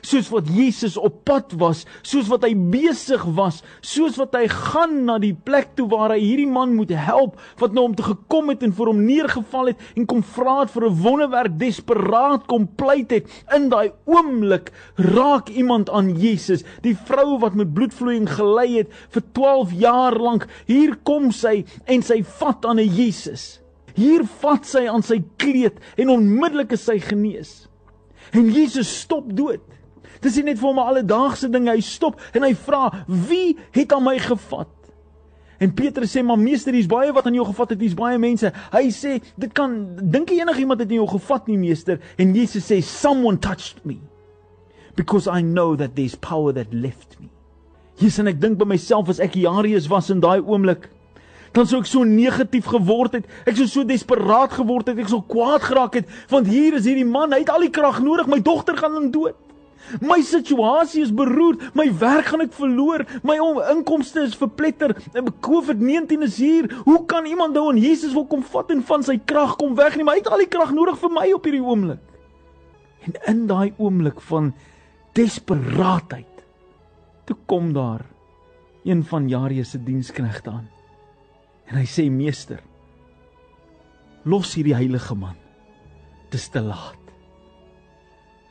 soos 0.00 0.30
wat 0.32 0.48
Jesus 0.52 0.96
op 0.96 1.24
pad 1.24 1.52
was, 1.60 1.84
soos 2.02 2.28
wat 2.28 2.44
hy 2.46 2.54
besig 2.54 3.24
was, 3.36 3.62
soos 3.80 4.18
wat 4.20 4.34
hy 4.38 4.46
gaan 4.50 5.04
na 5.08 5.18
die 5.22 5.34
plek 5.34 5.74
toe 5.78 5.88
waar 5.90 6.14
hy 6.14 6.20
hierdie 6.22 6.48
man 6.50 6.74
moet 6.76 6.92
help 6.94 7.38
wat 7.60 7.74
nou 7.76 7.88
om 7.88 7.94
te 7.98 8.06
gekom 8.06 8.52
het 8.52 8.62
en 8.66 8.74
vir 8.74 8.90
hom 8.90 9.04
neergeval 9.04 9.72
het 9.72 9.84
en 9.96 10.06
kom 10.08 10.22
vra 10.22 10.60
het 10.60 10.72
vir 10.74 10.88
'n 10.88 11.00
wonderwerk, 11.02 11.58
desperaat 11.58 12.46
kom 12.46 12.66
pleit 12.66 13.10
het. 13.10 13.26
In 13.54 13.68
daai 13.68 13.92
oomblik 14.06 14.72
raak 14.96 15.48
iemand 15.48 15.90
aan 15.90 16.16
Jesus, 16.16 16.64
die 16.82 16.96
vrou 16.96 17.38
wat 17.38 17.54
met 17.54 17.74
bloedvloeiing 17.74 18.28
gelei 18.28 18.78
het 18.78 18.92
vir 19.10 19.22
12 19.32 19.72
jaar 19.72 20.18
lank. 20.18 20.46
Hier 20.66 20.96
kom 21.02 21.30
sy 21.32 21.64
en 21.86 22.02
sy 22.02 22.22
vat 22.22 22.64
aan 22.64 22.78
'n 22.78 22.94
Jesus. 22.94 23.60
Hier 23.94 24.24
vat 24.24 24.66
sy 24.66 24.86
aan 24.86 25.02
sy 25.02 25.22
kleed 25.36 25.78
en 25.96 26.08
onmiddellik 26.08 26.72
is 26.72 26.84
sy 26.84 26.98
genees. 26.98 27.68
En 28.32 28.50
Jesus 28.52 29.00
stop 29.00 29.36
dood. 29.36 29.60
Dis 30.22 30.36
nie 30.36 30.50
net 30.50 30.58
vir 30.58 30.68
hom 30.68 30.78
'n 30.78 30.88
alledaagse 30.90 31.50
ding 31.50 31.68
hy 31.68 31.80
stop 31.80 32.20
en 32.34 32.42
hy 32.42 32.54
vra 32.54 32.90
wie 33.06 33.56
het 33.72 33.92
aan 33.92 34.04
my 34.04 34.18
gevat? 34.18 34.68
En 35.58 35.74
Petrus 35.74 36.16
sê 36.16 36.22
maar 36.22 36.38
meester 36.38 36.72
hier's 36.72 36.86
baie 36.86 37.12
wat 37.12 37.26
aan 37.26 37.34
jou 37.34 37.46
gevat 37.46 37.70
het 37.70 37.80
hier's 37.80 37.96
baie 37.98 38.18
mense. 38.18 38.52
Hy 38.72 38.90
sê 38.94 39.18
dit 39.36 39.52
kan 39.52 39.96
dink 40.02 40.30
enigiemand 40.30 40.80
het 40.80 40.88
aan 40.88 41.00
jou 41.02 41.08
gevat 41.08 41.48
nie 41.48 41.58
meester 41.58 41.98
en 42.16 42.34
Jesus 42.34 42.70
sê 42.70 42.82
someone 42.82 43.38
touched 43.38 43.84
me 43.84 43.98
because 44.94 45.26
I 45.26 45.42
know 45.42 45.76
that 45.76 45.96
there's 45.96 46.14
power 46.14 46.52
that 46.52 46.72
left 46.72 47.18
me. 47.20 47.28
Jesus 47.98 48.18
en 48.18 48.28
ek 48.28 48.40
dink 48.40 48.58
by 48.58 48.64
myself 48.64 49.08
as 49.08 49.18
ek 49.18 49.34
Jarius 49.34 49.88
was 49.90 50.10
in 50.10 50.20
daai 50.20 50.38
oomblik 50.40 50.88
Dan 51.52 51.66
sou 51.66 51.80
ek 51.80 51.88
so 51.88 52.04
negatief 52.04 52.68
geword 52.68 53.18
het. 53.18 53.28
Ek 53.48 53.56
sou 53.56 53.66
so 53.70 53.84
desperaat 53.88 54.52
geword 54.58 54.90
het. 54.90 54.98
Ek 55.00 55.10
sou 55.10 55.22
kwaad 55.24 55.64
geraak 55.64 55.96
het 56.00 56.10
want 56.30 56.48
hier 56.50 56.76
is 56.78 56.86
hierdie 56.88 57.08
man, 57.08 57.32
hy 57.32 57.42
het 57.42 57.52
al 57.52 57.64
die 57.64 57.72
krag 57.72 58.02
nodig. 58.04 58.28
My 58.30 58.40
dogter 58.44 58.76
gaan 58.78 58.98
in 59.00 59.12
dood. 59.14 59.38
My 60.00 60.20
situasie 60.22 61.02
is 61.02 61.12
beroerd. 61.14 61.62
My 61.74 61.88
werk 62.00 62.30
gaan 62.32 62.44
ek 62.44 62.52
verloor. 62.56 63.04
My 63.26 63.38
inkomste 63.72 64.24
is 64.26 64.36
verpletter. 64.38 64.94
COVID-19 65.44 66.26
is 66.26 66.38
hier. 66.42 66.68
Hoe 66.84 67.04
kan 67.08 67.26
iemand 67.26 67.56
nou 67.56 67.68
aan 67.70 67.80
Jesus 67.80 68.12
wil 68.16 68.26
kom 68.26 68.42
vat 68.42 68.70
en 68.74 68.82
van 68.84 69.06
sy 69.06 69.18
krag 69.24 69.56
kom 69.60 69.76
wegneem? 69.78 70.10
Hy 70.10 70.20
het 70.20 70.30
al 70.30 70.44
die 70.44 70.50
krag 70.50 70.74
nodig 70.76 71.00
vir 71.00 71.14
my 71.14 71.26
op 71.36 71.48
hierdie 71.48 71.64
oomblik. 71.64 72.02
En 73.06 73.16
in 73.32 73.46
daai 73.48 73.72
oomblik 73.78 74.20
van 74.28 74.52
desperaatheid 75.16 76.44
toe 77.28 77.36
kom 77.46 77.72
daar 77.76 78.04
een 78.88 79.02
van 79.04 79.28
Jarius 79.28 79.70
se 79.74 79.82
diensknegte 79.82 80.50
aan. 80.50 80.68
En 81.68 81.76
hy 81.76 81.84
sê 81.84 82.06
meester, 82.12 82.62
los 84.24 84.54
hierdie 84.56 84.76
heilige 84.76 85.16
man. 85.16 85.36
Dis 86.32 86.48
te 86.52 86.60
laat. 86.64 87.12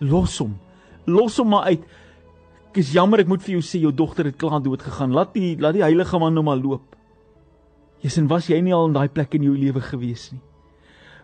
Los 0.01 0.37
hom. 0.41 0.53
Los 1.07 1.37
hom 1.39 1.53
maar 1.55 1.71
uit. 1.71 1.83
Ek 2.69 2.81
is 2.83 2.91
jammer 2.93 3.23
ek 3.23 3.29
moet 3.31 3.43
vir 3.45 3.57
jou 3.57 3.63
sê 3.63 3.79
jou 3.81 3.93
dogter 3.95 4.27
het 4.27 4.37
klaar 4.37 4.59
dood 4.63 4.83
gegaan. 4.83 5.15
Laat 5.15 5.33
die 5.33 5.55
laat 5.59 5.77
die 5.77 5.85
heilige 5.85 6.19
man 6.19 6.35
nou 6.35 6.43
maar 6.45 6.59
loop. 6.59 6.97
Jesus, 8.03 8.27
was 8.29 8.49
jy 8.51 8.59
nie 8.61 8.75
al 8.75 8.91
in 8.91 8.97
daai 8.97 9.07
plek 9.09 9.33
in 9.39 9.47
jou 9.47 9.55
lewe 9.57 9.81
gewees 9.81 10.29
nie? 10.35 10.41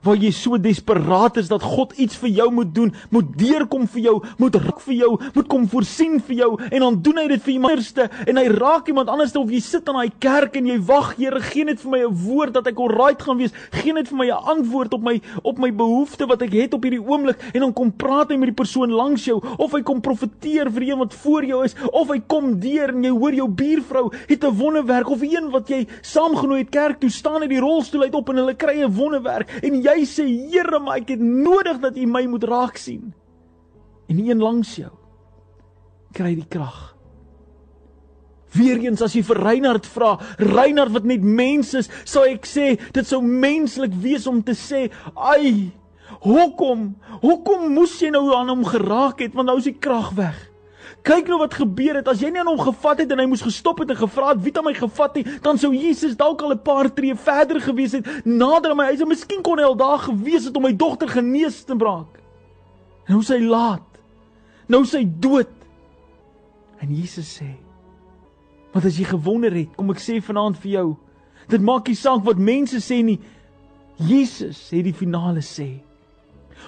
Waar 0.03 0.15
jy 0.15 0.31
so 0.31 0.57
desperaat 0.57 1.37
is 1.37 1.47
dat 1.47 1.63
God 1.63 1.93
iets 1.97 2.17
vir 2.21 2.29
jou 2.29 2.51
moet 2.51 2.73
doen, 2.75 2.93
moet 3.09 3.37
deurkom 3.37 3.87
vir 3.87 4.01
jou, 4.01 4.15
moet 4.37 4.55
raak 4.55 4.81
vir 4.81 4.95
jou, 4.95 5.11
moet 5.33 5.47
kom 5.47 5.67
voorsien 5.67 6.19
vir 6.27 6.35
jou 6.35 6.51
en 6.69 6.79
dan 6.79 7.01
doen 7.01 7.17
hy 7.23 7.27
dit 7.27 7.43
vir 7.43 7.53
iemand 7.53 7.73
anderste 7.73 8.09
en 8.27 8.37
hy 8.37 8.45
raak 8.53 8.87
iemand 8.91 9.09
anderste 9.09 9.39
of 9.39 9.51
jy 9.51 9.59
sit 9.63 9.87
in 9.89 9.97
daai 9.97 10.11
kerk 10.23 10.57
en 10.59 10.67
jy 10.69 10.77
wag, 10.87 11.13
Here, 11.17 11.39
gee 11.39 11.65
net 11.65 11.79
vir 11.81 11.91
my 11.91 11.99
'n 12.03 12.15
woord 12.25 12.53
dat 12.53 12.67
ek 12.67 12.79
alright 12.79 13.21
gaan 13.21 13.37
wees, 13.37 13.53
gee 13.71 13.93
net 13.93 14.07
vir 14.07 14.17
my 14.17 14.27
'n 14.27 14.43
antwoord 14.53 14.93
op 14.93 15.01
my 15.01 15.21
op 15.43 15.57
my 15.57 15.71
behoefte 15.71 16.27
wat 16.27 16.41
ek 16.41 16.53
het 16.53 16.73
op 16.73 16.83
hierdie 16.83 17.01
oomblik 17.01 17.39
en 17.53 17.61
dan 17.61 17.73
kom 17.73 17.91
praat 17.91 18.29
hy 18.29 18.37
met 18.37 18.49
die 18.51 18.63
persoon 18.63 18.91
langs 18.91 19.25
jou 19.25 19.41
of 19.57 19.71
hy 19.71 19.81
kom 19.81 20.01
profeteer 20.01 20.69
vir 20.71 20.83
een 20.83 20.99
wat 20.99 21.13
voor 21.13 21.45
jou 21.45 21.63
is 21.63 21.75
of 21.91 22.09
hy 22.09 22.19
kom 22.27 22.59
deur 22.59 22.89
en 22.89 23.03
jy 23.03 23.11
hoor 23.11 23.33
jou 23.33 23.47
buurvrou 23.47 24.11
het 24.27 24.43
'n 24.43 24.57
wonderwerk 24.57 25.09
of 25.09 25.21
een 25.21 25.51
wat 25.51 25.69
jy 25.69 25.87
saamgenooi 26.01 26.59
het 26.59 26.69
kerk 26.69 26.99
toe 26.99 27.09
staan 27.09 27.43
in 27.43 27.49
die 27.49 27.59
rolstoel 27.59 28.03
uit 28.03 28.15
op 28.15 28.29
en 28.29 28.37
hulle 28.37 28.55
kry 28.55 28.83
'n 28.83 28.93
wonderwerk 28.93 29.49
en 29.63 29.81
jy 29.81 29.92
jy 29.99 30.07
sê 30.09 30.25
Here, 30.51 30.79
maar 30.79 31.01
ek 31.01 31.15
het 31.15 31.21
nodig 31.21 31.79
dat 31.83 31.97
U 31.97 32.05
my 32.09 32.25
moet 32.31 32.43
raak 32.49 32.77
sien. 32.77 33.13
En 34.09 34.19
een 34.19 34.41
langs 34.43 34.75
jou 34.77 34.91
kry 36.13 36.35
die 36.37 36.45
krag. 36.45 36.93
Weereens 38.53 39.01
as 39.01 39.15
jy 39.17 39.23
vir 39.25 39.39
Reinhard 39.41 39.87
vra, 39.89 40.11
Reinhard 40.37 40.93
wat 40.93 41.07
net 41.09 41.23
mens 41.25 41.73
is, 41.77 41.89
sou 42.05 42.21
ek 42.29 42.45
sê 42.45 42.75
dit 42.93 43.07
sou 43.07 43.17
menslik 43.25 43.95
wees 44.03 44.27
om 44.29 44.43
te 44.45 44.53
sê, 44.53 44.91
"Ai, 45.17 45.71
hoekom? 46.21 46.93
Hoekom 47.21 47.73
moes 47.73 47.99
jy 47.99 48.11
nou 48.11 48.29
aan 48.35 48.49
hom 48.49 48.63
geraak 48.63 49.19
het 49.19 49.33
want 49.33 49.47
nou 49.47 49.57
is 49.57 49.63
die 49.63 49.79
krag 49.79 50.11
weg?" 50.13 50.52
Kyk 51.03 51.27
nou 51.27 51.41
wat 51.41 51.57
gebeur 51.59 51.97
het 51.99 52.07
as 52.07 52.21
jy 52.23 52.29
nie 52.31 52.39
aan 52.39 52.47
hom 52.47 52.61
gevat 52.63 53.01
het 53.03 53.09
en 53.11 53.19
hy 53.19 53.25
moes 53.27 53.43
gestop 53.43 53.81
het 53.83 53.89
en 53.91 53.99
gevra 53.99 54.29
het 54.29 54.43
wie 54.43 54.53
het 54.55 54.63
my 54.63 54.71
gevat 54.77 55.17
nie, 55.19 55.23
dan 55.43 55.59
sou 55.59 55.73
Jesus 55.75 56.15
dalk 56.15 56.41
al 56.41 56.53
'n 56.55 56.63
paar 56.63 56.87
tree 56.93 57.15
verder 57.15 57.59
gewees 57.59 57.91
het 57.91 58.07
nader 58.25 58.71
aan 58.71 58.77
my 58.77 58.85
huis 58.85 59.01
en 59.01 59.11
miskien 59.11 59.43
kon 59.43 59.59
hy 59.59 59.65
al 59.65 59.75
daar 59.75 59.99
gewees 59.99 60.45
het 60.45 60.55
om 60.55 60.63
my 60.63 60.71
dogter 60.71 61.09
genees 61.09 61.63
te 61.63 61.75
maak. 61.75 62.21
Nou 63.09 63.21
sy 63.21 63.39
laat. 63.39 63.99
Nou 64.67 64.85
sy 64.85 65.03
dood. 65.19 65.51
En 66.79 66.95
Jesus 66.95 67.39
sê: 67.39 67.51
"Wat 68.71 68.85
as 68.85 68.97
jy 68.97 69.03
gewonder 69.03 69.51
het, 69.51 69.75
kom 69.75 69.89
ek 69.89 69.99
sê 69.99 70.21
vanaand 70.21 70.57
vir 70.57 70.71
jou, 70.71 70.97
dit 71.49 71.61
maak 71.61 71.87
nie 71.87 71.95
saak 71.95 72.23
wat 72.23 72.37
mense 72.37 72.79
sê 72.79 73.03
nie. 73.03 73.19
Jesus 73.97 74.69
het 74.69 74.83
die 74.83 74.93
finale 74.93 75.41
sê." 75.41 75.83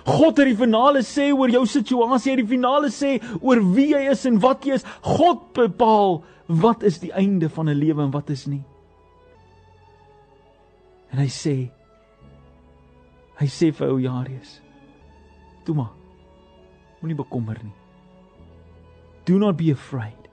God 0.04 0.38
het 0.38 0.50
die 0.50 0.58
finale 0.60 1.02
sê 1.06 1.32
oor 1.34 1.50
jou 1.50 1.64
situasie, 1.66 2.32
hy 2.32 2.36
het 2.36 2.44
die 2.44 2.54
finale 2.56 2.92
sê 2.94 3.16
oor 3.42 3.62
wie 3.76 3.92
jy 3.94 4.06
is 4.12 4.26
en 4.30 4.40
wat 4.44 4.66
jy 4.68 4.80
is. 4.80 4.88
God 5.02 5.54
bepaal 5.58 6.24
wat 6.48 6.84
is 6.84 7.00
die 7.02 7.14
einde 7.14 7.50
van 7.50 7.70
'n 7.70 7.80
lewe 7.80 8.04
en 8.04 8.12
wat 8.12 8.30
is 8.30 8.46
nie. 8.48 8.64
En 11.12 11.20
hy 11.20 11.30
sê 11.32 11.72
hy 13.40 13.48
sê 13.48 13.72
vir 13.72 13.90
ou 13.90 14.00
Jarius: 14.00 14.62
"Toe 15.66 15.76
maar. 15.76 15.94
Moenie 17.02 17.16
bekommer 17.16 17.58
nie. 17.64 17.74
Do 19.26 19.38
not 19.38 19.58
be 19.58 19.72
afraid. 19.72 20.30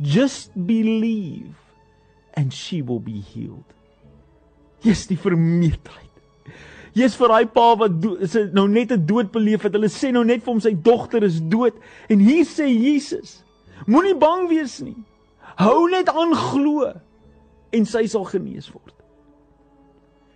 Just 0.00 0.50
believe 0.66 1.54
and 2.34 2.52
she 2.52 2.82
will 2.82 3.00
be 3.00 3.20
healed." 3.20 3.74
Yes, 4.82 5.06
die 5.06 5.16
vermeerdheid. 5.16 6.13
Jy's 6.94 7.16
vir 7.18 7.32
daai 7.32 7.46
pa 7.50 7.72
wat 7.78 8.04
is 8.22 8.36
nou 8.54 8.68
net 8.70 8.92
'n 8.92 9.06
dood 9.06 9.32
beleef 9.32 9.62
het. 9.62 9.72
Hulle 9.72 9.90
sê 9.90 10.12
nou 10.12 10.24
net 10.24 10.44
vir 10.44 10.52
hom 10.52 10.60
sy 10.60 10.74
dogter 10.74 11.24
is 11.24 11.40
dood 11.40 11.74
en 12.08 12.18
hier 12.18 12.44
sê 12.44 12.66
Jesus: 12.70 13.42
Moenie 13.86 14.14
bang 14.14 14.48
wees 14.48 14.80
nie. 14.80 14.96
Hou 15.56 15.90
net 15.90 16.08
aan 16.08 16.34
glo 16.34 16.92
en 17.72 17.84
sy 17.84 18.06
sal 18.06 18.24
genees 18.24 18.70
word. 18.70 18.94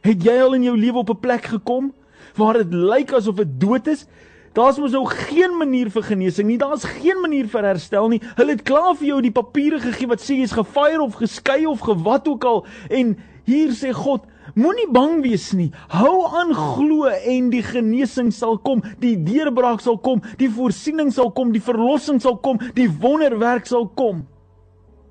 Het 0.02 0.24
jy 0.24 0.40
al 0.42 0.54
in 0.54 0.64
jou 0.64 0.76
lewe 0.76 0.98
op 0.98 1.10
'n 1.10 1.20
plek 1.20 1.44
gekom 1.44 1.92
waar 2.34 2.54
dit 2.54 2.72
lyk 2.72 3.12
asof 3.12 3.36
dit 3.36 3.60
dood 3.60 3.86
is? 3.86 4.06
Daar's 4.52 4.78
mos 4.78 4.92
nou 4.92 5.04
geen 5.06 5.56
manier 5.56 5.90
vir 5.90 6.02
genesing 6.02 6.48
nie. 6.48 6.58
Daar's 6.58 6.84
geen 6.84 7.20
manier 7.20 7.46
vir 7.46 7.62
herstel 7.62 8.08
nie. 8.08 8.20
Hulle 8.36 8.50
het 8.50 8.62
klaar 8.62 8.96
vir 8.96 9.06
jou 9.06 9.20
die 9.22 9.30
papiere 9.30 9.78
gegee 9.78 10.08
wat 10.08 10.20
sê 10.20 10.34
jy's 10.40 10.52
gefire 10.52 11.02
of 11.02 11.14
geskei 11.14 11.66
of 11.66 11.80
gewat 11.80 12.28
ook 12.28 12.44
al 12.44 12.66
en 12.90 13.16
hier 13.44 13.70
sê 13.70 13.92
God 13.92 14.26
Moenie 14.56 14.88
bang 14.92 15.20
wees 15.24 15.50
nie. 15.56 15.68
Hou 15.92 16.24
aan 16.38 16.54
glo 16.56 17.08
en 17.08 17.50
die 17.52 17.62
genesing 17.64 18.30
sal 18.32 18.58
kom, 18.64 18.82
die 19.02 19.16
deurbraak 19.26 19.82
sal 19.84 19.98
kom, 20.00 20.22
die 20.40 20.50
voorsiening 20.52 21.12
sal 21.12 21.32
kom, 21.36 21.52
die 21.52 21.64
verlossing 21.64 22.20
sal 22.22 22.38
kom, 22.44 22.60
die 22.76 22.88
wonderwerk 22.88 23.68
sal 23.68 23.88
kom. 23.98 24.24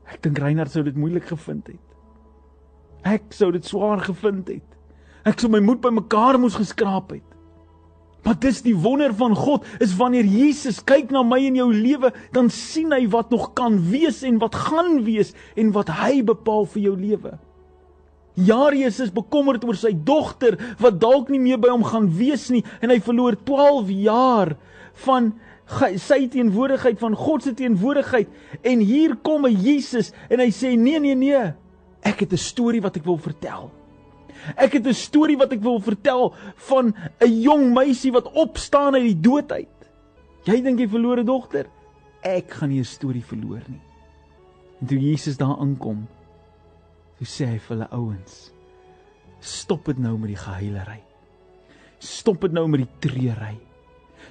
Ek 0.07 0.23
dink 0.23 0.39
Reinhard 0.39 0.71
sou 0.71 0.85
dit 0.87 0.97
moeilik 0.97 1.27
gevind 1.29 1.67
het. 1.67 1.83
Ek 3.07 3.29
sou 3.35 3.51
dit 3.53 3.65
swaar 3.65 4.01
gevind 4.03 4.47
het. 4.49 4.65
Ek 5.27 5.41
sou 5.41 5.51
my 5.51 5.59
moed 5.63 5.81
bymekaar 5.83 6.39
moes 6.39 6.55
geskraap 6.57 7.11
het. 7.15 7.25
Maar 8.25 8.35
dis 8.43 8.59
die 8.65 8.75
wonder 8.75 9.13
van 9.15 9.35
God 9.37 9.67
is 9.83 9.93
wanneer 9.95 10.27
Jesus 10.27 10.81
kyk 10.83 11.13
na 11.15 11.21
my 11.23 11.37
en 11.47 11.59
jou 11.59 11.67
lewe, 11.71 12.11
dan 12.35 12.49
sien 12.51 12.91
hy 12.91 13.05
wat 13.13 13.29
nog 13.31 13.53
kan 13.55 13.77
wees 13.91 14.23
en 14.27 14.39
wat 14.41 14.57
gaan 14.67 15.03
wees 15.05 15.31
en 15.55 15.71
wat 15.75 15.91
hy 16.01 16.23
bepaal 16.27 16.67
vir 16.73 16.89
jou 16.89 16.95
lewe. 16.99 17.37
Jarius 18.37 18.99
is 18.99 19.13
bekommerd 19.13 19.65
oor 19.65 19.75
sy 19.75 19.93
dogter 19.93 20.57
wat 20.79 20.99
dalk 21.01 21.29
nie 21.33 21.41
meer 21.41 21.57
by 21.57 21.71
hom 21.73 21.83
gaan 21.83 22.09
wees 22.13 22.49
nie 22.53 22.63
en 22.81 22.93
hy 22.93 22.99
verloor 23.01 23.35
12 23.47 23.89
jaar 24.05 24.53
van 25.05 25.33
sy 25.99 26.27
teenwoordigheid 26.31 26.99
van 27.01 27.15
God 27.17 27.43
se 27.43 27.53
teenwoordigheid 27.57 28.29
en 28.63 28.79
hier 28.79 29.15
kom 29.15 29.45
'n 29.45 29.57
Jesus 29.57 30.13
en 30.29 30.39
hy 30.39 30.51
sê 30.51 30.77
nee 30.77 30.99
nee 30.99 31.15
nee 31.15 31.53
ek 32.03 32.19
het 32.21 32.33
'n 32.33 32.37
storie 32.37 32.81
wat 32.81 32.97
ek 32.97 33.05
wil 33.05 33.17
vertel. 33.17 33.71
Ek 34.55 34.73
het 34.73 34.87
'n 34.87 34.93
storie 34.93 35.37
wat 35.37 35.51
ek 35.51 35.61
wil 35.61 35.79
vertel 35.79 36.33
van 36.69 36.93
'n 37.19 37.41
jong 37.41 37.73
meisie 37.73 38.11
wat 38.11 38.31
opstaan 38.31 38.95
uit 38.95 39.03
die 39.03 39.21
dood 39.21 39.51
uit. 39.51 39.89
Jy 40.45 40.61
dink 40.61 40.79
jy 40.79 40.87
verloor 40.87 41.19
'n 41.19 41.25
dogter? 41.25 41.65
Ek 42.21 42.51
gaan 42.51 42.69
nie 42.69 42.79
'n 42.79 42.85
storie 42.85 43.23
verloor 43.23 43.63
nie. 43.67 43.81
En 44.79 44.87
toe 44.87 44.99
Jesus 44.99 45.37
daar 45.37 45.57
aankom, 45.57 46.07
Toe 47.17 47.27
sê 47.27 47.47
hy 47.49 47.57
vir 47.57 47.75
hulle 47.75 47.89
ouens: 47.97 48.35
Stop 49.41 49.87
dit 49.89 49.99
nou 50.01 50.15
met 50.17 50.33
die 50.33 50.41
gehuilery. 50.41 50.99
Stop 52.03 52.43
dit 52.45 52.53
nou 52.53 52.67
met 52.69 52.83
die 52.85 53.09
treury. 53.09 53.55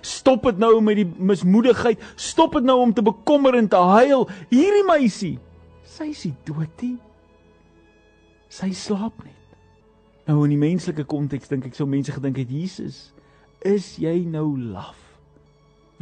Stop 0.07 0.45
dit 0.47 0.59
nou 0.59 0.81
met 0.85 1.00
die 1.00 1.07
mismoedigheid. 1.07 2.02
Stop 2.14 2.59
dit 2.59 2.66
nou 2.66 2.78
om 2.81 2.93
te 2.95 3.02
bekommer 3.02 3.57
en 3.59 3.69
te 3.69 3.81
huil. 3.81 4.26
Hierdie 4.52 4.85
meisie, 4.87 5.35
sy 5.83 6.11
is 6.12 6.26
dood 6.47 6.83
nie. 6.83 6.97
Sy 8.52 8.71
slaap 8.76 9.19
net. 9.25 9.35
Nou 10.26 10.43
in 10.45 10.55
die 10.55 10.61
menslike 10.61 11.07
konteks 11.07 11.50
dink 11.50 11.66
ek 11.69 11.76
sou 11.78 11.87
mense 11.90 12.14
gedink 12.14 12.38
het 12.43 12.50
Jesus, 12.50 13.11
is 13.66 13.95
jy 14.02 14.21
nou 14.31 14.57
laf? 14.59 14.99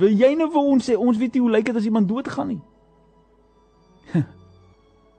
Wil 0.00 0.16
jy 0.16 0.32
nou 0.36 0.48
vir 0.52 0.70
ons 0.74 0.88
sê 0.88 0.96
ons 0.98 1.18
weet 1.20 1.36
nie 1.36 1.44
hoe 1.44 1.52
lyk 1.54 1.68
dit 1.68 1.76
as 1.78 1.88
iemand 1.88 2.08
doodgaan 2.10 2.54
nie? 2.54 2.62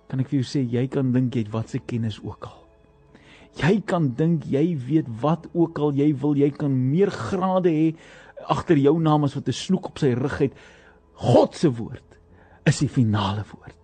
kan 0.09 0.19
ek 0.19 0.29
vir 0.29 0.41
jou 0.41 0.47
sê 0.47 0.61
jy 0.61 0.87
kan 0.91 1.11
dink 1.11 1.35
jy 1.35 1.45
het 1.45 1.53
wat 1.53 1.69
se 1.69 1.79
kennis 1.79 2.19
ook 2.23 2.49
al. 2.49 2.61
Jy 3.55 3.79
kan 3.87 4.09
dink 4.17 4.45
jy 4.51 4.75
weet 4.75 5.07
wat 5.21 5.47
ook 5.53 5.79
al 5.79 5.95
jy 5.95 6.11
wil, 6.19 6.35
jy 6.35 6.51
kan 6.51 6.73
meer 6.91 7.11
grade 7.11 7.71
hê 7.71 7.95
agter 8.51 8.77
jou 8.77 8.97
naam 8.99 9.23
as 9.23 9.35
wat 9.35 9.47
'n 9.47 9.53
snoek 9.53 9.85
op 9.85 9.99
sy 9.99 10.13
rug 10.13 10.37
het. 10.39 10.53
God 11.13 11.55
se 11.55 11.69
woord 11.69 12.03
is 12.65 12.79
die 12.79 12.89
finale 12.89 13.43
woord. 13.53 13.75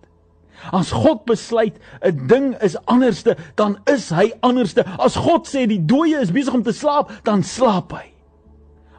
As 0.70 0.92
God 0.92 1.24
besluit 1.24 1.78
'n 2.02 2.26
ding 2.26 2.54
is 2.62 2.76
anderste, 2.86 3.36
dan 3.56 3.78
is 3.86 4.10
hy 4.10 4.32
anderste. 4.42 4.84
As 4.98 5.16
God 5.16 5.48
sê 5.48 5.66
die 5.66 5.80
dooie 5.80 6.20
is 6.20 6.30
besig 6.30 6.54
om 6.54 6.62
te 6.62 6.72
slaap, 6.72 7.10
dan 7.24 7.42
slaap 7.42 7.92
hy. 7.92 8.12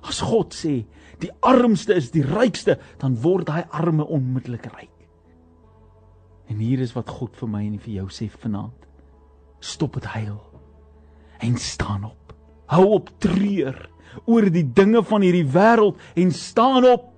As 0.03 0.19
God 0.19 0.53
sê 0.53 0.85
die 1.19 1.31
armste 1.39 1.93
is 1.93 2.11
die 2.11 2.23
rykste, 2.23 2.79
dan 2.99 3.15
word 3.21 3.45
daai 3.45 3.63
arme 3.71 4.03
onmiddellik 4.03 4.65
ryk. 4.65 4.92
En 6.47 6.57
hier 6.57 6.79
is 6.79 6.93
wat 6.93 7.09
God 7.09 7.35
vir 7.35 7.49
my 7.49 7.63
en 7.65 7.79
vir 7.79 7.93
jou 7.93 8.09
sê 8.09 8.29
vanaand. 8.29 8.83
stop 9.63 9.93
dit 9.93 10.05
huil 10.05 10.39
en 11.43 11.57
staan 11.57 12.03
op. 12.03 12.33
Hou 12.71 12.85
op 12.97 13.09
treur 13.23 13.77
oor 14.25 14.47
die 14.51 14.65
dinge 14.75 15.03
van 15.07 15.23
hierdie 15.25 15.47
wêreld 15.55 15.99
en 16.19 16.31
staan 16.35 16.85
op. 16.87 17.09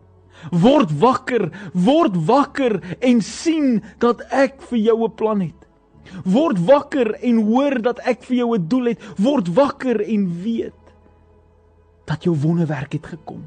Word 0.52 0.92
wakker, 1.00 1.50
word 1.74 2.18
wakker 2.28 2.80
en 3.06 3.22
sien 3.26 3.82
dat 4.04 4.22
ek 4.34 4.62
vir 4.70 4.80
jou 4.80 4.98
'n 5.06 5.16
plan 5.16 5.42
het. 5.42 5.62
Word 6.24 6.60
wakker 6.66 7.14
en 7.22 7.38
hoor 7.50 7.82
dat 7.82 8.00
ek 8.06 8.24
vir 8.24 8.38
jou 8.38 8.58
'n 8.58 8.68
doel 8.68 8.86
het. 8.86 9.00
Word 9.18 9.48
wakker 9.54 10.02
en 10.02 10.42
weet 10.44 10.84
dat 12.06 12.24
jou 12.24 12.36
wonderwerk 12.36 12.94
het 12.94 13.06
gekom. 13.06 13.44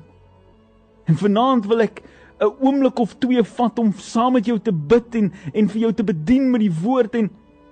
En 1.05 1.17
vanaand 1.17 1.67
wil 1.67 1.81
ek 1.81 2.03
'n 2.41 2.53
oomblik 2.61 2.99
of 2.99 3.15
twee 3.19 3.43
vat 3.43 3.79
om 3.79 3.93
saam 3.97 4.33
met 4.33 4.47
jou 4.47 4.59
te 4.59 4.73
bid 4.73 5.15
en 5.15 5.33
en 5.55 5.69
vir 5.69 5.81
jou 5.81 5.93
te 5.93 6.05
bedien 6.05 6.51
met 6.51 6.61
die 6.61 6.75
woord 6.83 7.15
en 7.15 7.31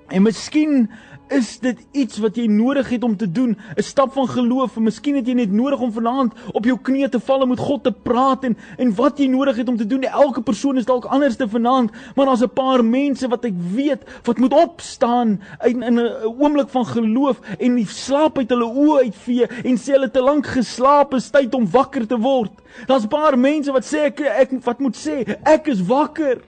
en 0.08 0.22
miskien 0.22 0.88
Is 1.26 1.56
dit 1.58 1.80
iets 1.90 2.20
wat 2.22 2.36
jy 2.38 2.44
nodig 2.46 2.86
het 2.94 3.02
om 3.02 3.16
te 3.18 3.26
doen? 3.26 3.56
'n 3.74 3.82
Stap 3.82 4.12
van 4.12 4.28
geloof. 4.28 4.76
Miskien 4.78 5.16
het 5.16 5.26
jy 5.26 5.34
net 5.34 5.52
nodig 5.52 5.80
om 5.80 5.92
vanaand 5.92 6.32
op 6.52 6.64
jou 6.64 6.78
knieë 6.78 7.08
te 7.08 7.20
val 7.20 7.42
en 7.42 7.48
met 7.48 7.58
God 7.58 7.82
te 7.82 7.92
praat 7.92 8.44
en 8.44 8.56
en 8.78 8.94
wat 8.94 9.18
jy 9.18 9.26
nodig 9.26 9.56
het 9.56 9.68
om 9.68 9.76
te 9.76 9.86
doen. 9.86 10.02
Elke 10.02 10.40
persoon 10.40 10.76
is 10.76 10.84
dalk 10.84 11.04
anders 11.04 11.36
te 11.36 11.48
vanaand, 11.48 11.90
maar 12.14 12.26
daar's 12.26 12.42
'n 12.42 12.54
paar 12.54 12.84
mense 12.84 13.28
wat 13.28 13.44
ek 13.44 13.54
weet 13.74 14.02
wat 14.22 14.38
moet 14.38 14.52
opstaan 14.52 15.40
in 15.64 15.82
in 15.82 15.98
'n 15.98 16.10
oomblik 16.38 16.68
van 16.68 16.86
geloof 16.86 17.40
en 17.58 17.74
die 17.74 17.86
slaap 17.86 18.38
uit 18.38 18.48
hulle 18.48 18.74
oë 18.74 19.02
uitvee 19.02 19.46
en 19.46 19.76
sê 19.76 19.92
hulle 19.92 20.10
te 20.10 20.20
lank 20.20 20.46
geslaap 20.46 21.14
is 21.14 21.30
tyd 21.30 21.54
om 21.54 21.70
wakker 21.70 22.06
te 22.06 22.18
word. 22.18 22.52
Daar's 22.86 23.04
'n 23.04 23.08
paar 23.08 23.38
mense 23.38 23.72
wat 23.72 23.84
sê 23.84 23.98
ek 23.98 24.20
ek 24.20 24.50
wat 24.64 24.78
moet 24.78 24.96
sê, 24.96 25.38
ek 25.42 25.66
is 25.66 25.82
wakker 25.86 26.38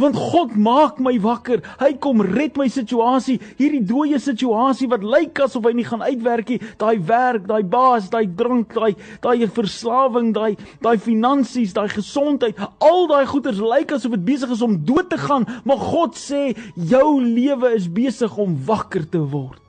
want 0.00 0.16
God 0.16 0.56
maak 0.60 1.00
my 1.02 1.14
wakker. 1.22 1.62
Hy 1.80 1.92
kom 2.02 2.20
red 2.24 2.56
my 2.60 2.68
situasie, 2.72 3.38
hierdie 3.58 3.82
dooie 3.86 4.18
situasie 4.22 4.88
wat 4.92 5.04
lyk 5.04 5.40
asof 5.46 5.68
hy 5.68 5.74
nie 5.76 5.86
gaan 5.86 6.04
uitwerk 6.04 6.52
nie. 6.52 6.60
Daai 6.80 6.96
werk, 7.08 7.46
daai 7.48 7.62
baas, 7.64 8.10
daai 8.12 8.26
drank, 8.28 8.74
daai 8.76 8.92
daai 9.24 9.48
verslawing, 9.56 10.32
daai 10.36 10.54
daai 10.84 10.96
finansies, 11.02 11.74
daai 11.76 11.88
gesondheid, 11.92 12.58
al 12.84 13.08
daai 13.10 13.24
goeders 13.28 13.60
lyk 13.62 13.96
asof 13.96 14.16
dit 14.16 14.26
besig 14.26 14.52
is 14.52 14.64
om 14.64 14.78
dood 14.86 15.10
te 15.12 15.20
gaan, 15.20 15.46
maar 15.68 15.80
God 15.80 16.18
sê 16.18 16.50
jou 16.76 17.20
lewe 17.22 17.72
is 17.76 17.88
besig 17.88 18.36
om 18.40 18.56
wakker 18.68 19.06
te 19.10 19.20
word. 19.20 19.62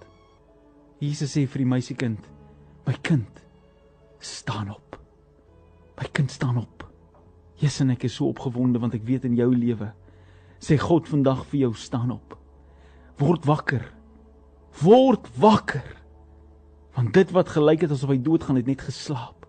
Jesus 1.04 1.36
sê 1.36 1.46
vir 1.46 1.62
die 1.62 1.70
meisiekind, 1.70 2.24
my 2.88 2.96
kind, 3.06 3.44
staan 4.24 4.72
op. 4.74 4.98
My 5.98 6.08
kind 6.14 6.32
staan 6.34 6.58
op. 6.62 6.86
Jesus 7.62 7.84
en 7.86 7.94
ek 7.94 8.06
is 8.06 8.18
so 8.18 8.30
opgewonde 8.30 8.82
want 8.82 8.94
ek 8.98 9.06
weet 9.06 9.26
in 9.26 9.38
jou 9.38 9.50
lewe 9.54 9.90
sê 10.60 10.78
God 10.78 11.08
vandag 11.08 11.46
vir 11.52 11.60
jou 11.68 11.74
staan 11.74 12.12
op. 12.12 12.38
Word 13.18 13.46
wakker. 13.46 13.94
Word 14.82 15.28
wakker. 15.38 15.86
Want 16.98 17.14
dit 17.14 17.32
wat 17.32 17.50
gelyk 17.50 17.86
het 17.86 17.92
asof 17.94 18.10
hy 18.10 18.20
doodgaan 18.22 18.58
het 18.58 18.66
net 18.70 18.82
geslaap. 18.82 19.46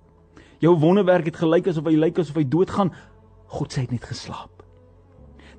Jou 0.61 0.75
wonderwerk 0.79 1.31
het 1.31 1.37
gelyk 1.37 1.69
asof 1.71 1.87
hy 1.89 1.97
lyk 1.97 2.19
asof 2.21 2.37
hy 2.37 2.45
doodgaan. 2.49 2.93
God 3.49 3.73
sê 3.73 3.83
hy 3.83 3.89
het 3.89 3.95
net 3.97 4.09
geslaap. 4.09 4.65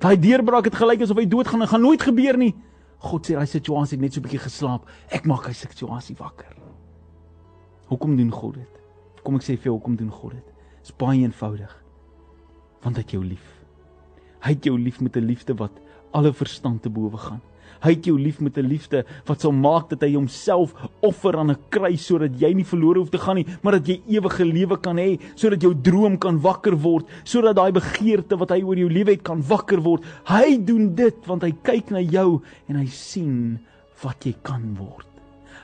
Daai 0.00 0.16
deurbraak 0.20 0.70
het 0.70 0.78
gelyk 0.78 1.02
asof 1.04 1.18
hy 1.18 1.26
doodgaan 1.28 1.64
en 1.64 1.70
gaan 1.70 1.84
nooit 1.84 2.02
gebeur 2.02 2.38
nie. 2.40 2.54
God 3.00 3.26
sê 3.26 3.36
daai 3.36 3.48
situasie 3.48 3.96
het 3.96 4.04
net 4.04 4.14
so 4.14 4.20
'n 4.20 4.24
bietjie 4.24 4.44
geslaap. 4.44 4.86
Ek 5.08 5.26
maak 5.26 5.46
hy 5.46 5.52
situasie 5.52 6.16
wakker. 6.16 6.54
Hoekom 7.88 8.16
doen 8.16 8.30
God 8.30 8.54
dit? 8.54 8.80
Kom 9.24 9.34
ek 9.36 9.42
sê 9.42 9.56
vir 9.56 9.64
jou 9.64 9.78
hoekom 9.78 9.96
doen 9.96 10.10
God 10.10 10.32
dit? 10.32 10.44
Dit 10.44 10.84
is 10.84 10.96
baie 10.96 11.20
eenvoudig. 11.20 11.82
Want 12.82 12.96
het 12.96 13.10
jou 13.10 13.24
lief. 13.24 13.59
Hy 14.40 14.56
het 14.56 14.64
jou 14.64 14.78
lief 14.78 15.00
met 15.00 15.16
'n 15.16 15.26
liefde 15.26 15.54
wat 15.54 15.72
alle 16.12 16.32
verstand 16.32 16.82
te 16.82 16.90
bowe 16.90 17.16
gaan. 17.16 17.40
Hy 17.80 17.94
het 17.94 18.04
jou 18.04 18.18
lief 18.20 18.40
met 18.40 18.58
'n 18.58 18.68
liefde 18.68 19.04
wat 19.24 19.40
sal 19.40 19.52
maak 19.52 19.88
dat 19.88 20.02
hy 20.02 20.12
homself 20.12 20.74
offer 21.00 21.36
aan 21.36 21.50
'n 21.50 21.58
kruis 21.70 22.06
sodat 22.06 22.38
jy 22.40 22.52
nie 22.52 22.64
verlore 22.64 22.98
hoef 22.98 23.10
te 23.10 23.18
gaan 23.18 23.36
nie, 23.36 23.46
maar 23.62 23.72
dat 23.72 23.86
jy 23.86 24.02
ewige 24.08 24.44
lewe 24.44 24.76
kan 24.76 24.96
hê, 24.96 25.18
sodat 25.34 25.62
jou 25.62 25.74
droom 25.74 26.18
kan 26.18 26.40
wakker 26.40 26.76
word, 26.76 27.06
sodat 27.24 27.56
daai 27.56 27.72
begeerte 27.72 28.36
wat 28.36 28.50
hy 28.50 28.62
oor 28.62 28.76
jou 28.76 28.88
lewe 28.88 29.10
het 29.10 29.22
kan 29.22 29.42
wakker 29.42 29.80
word. 29.80 30.04
Hy 30.24 30.58
doen 30.58 30.94
dit 30.94 31.26
want 31.26 31.42
hy 31.42 31.52
kyk 31.62 31.90
na 31.90 32.00
jou 32.00 32.42
en 32.68 32.76
hy 32.76 32.86
sien 32.86 33.58
wat 34.02 34.24
jy 34.24 34.34
kan 34.42 34.76
word. 34.76 35.06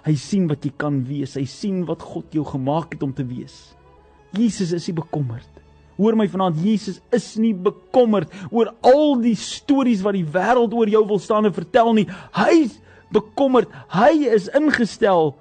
Hy 0.05 0.15
sien 0.15 0.47
wat 0.47 0.65
jy 0.65 0.73
kan 0.77 1.05
wees. 1.05 1.35
Hy 1.35 1.45
sien 1.45 1.85
wat 1.85 2.03
God 2.03 2.33
jou 2.33 2.45
gemaak 2.45 2.93
het 2.93 3.03
om 3.03 3.13
te 3.13 3.25
wees. 3.25 3.75
Jesus 4.33 4.73
is 4.73 4.87
nie 4.89 4.95
bekommerd 4.95 5.56
Hoor 5.97 6.17
my 6.17 6.27
vanaand, 6.29 6.61
Jesus 6.61 7.01
is 7.15 7.35
nie 7.41 7.55
bekommerd 7.55 8.33
oor 8.51 8.75
al 8.85 9.17
die 9.23 9.37
stories 9.39 10.05
wat 10.05 10.17
die 10.19 10.27
wêreld 10.29 10.75
oor 10.77 10.91
jou 10.93 11.03
wil 11.09 11.21
staan 11.23 11.49
en 11.49 11.57
vertel 11.57 11.95
nie. 11.97 12.07
Hy's 12.37 12.79
bekommerd. 13.15 13.73
Hy 13.95 14.29
is 14.37 14.51
ingestel 14.57 15.35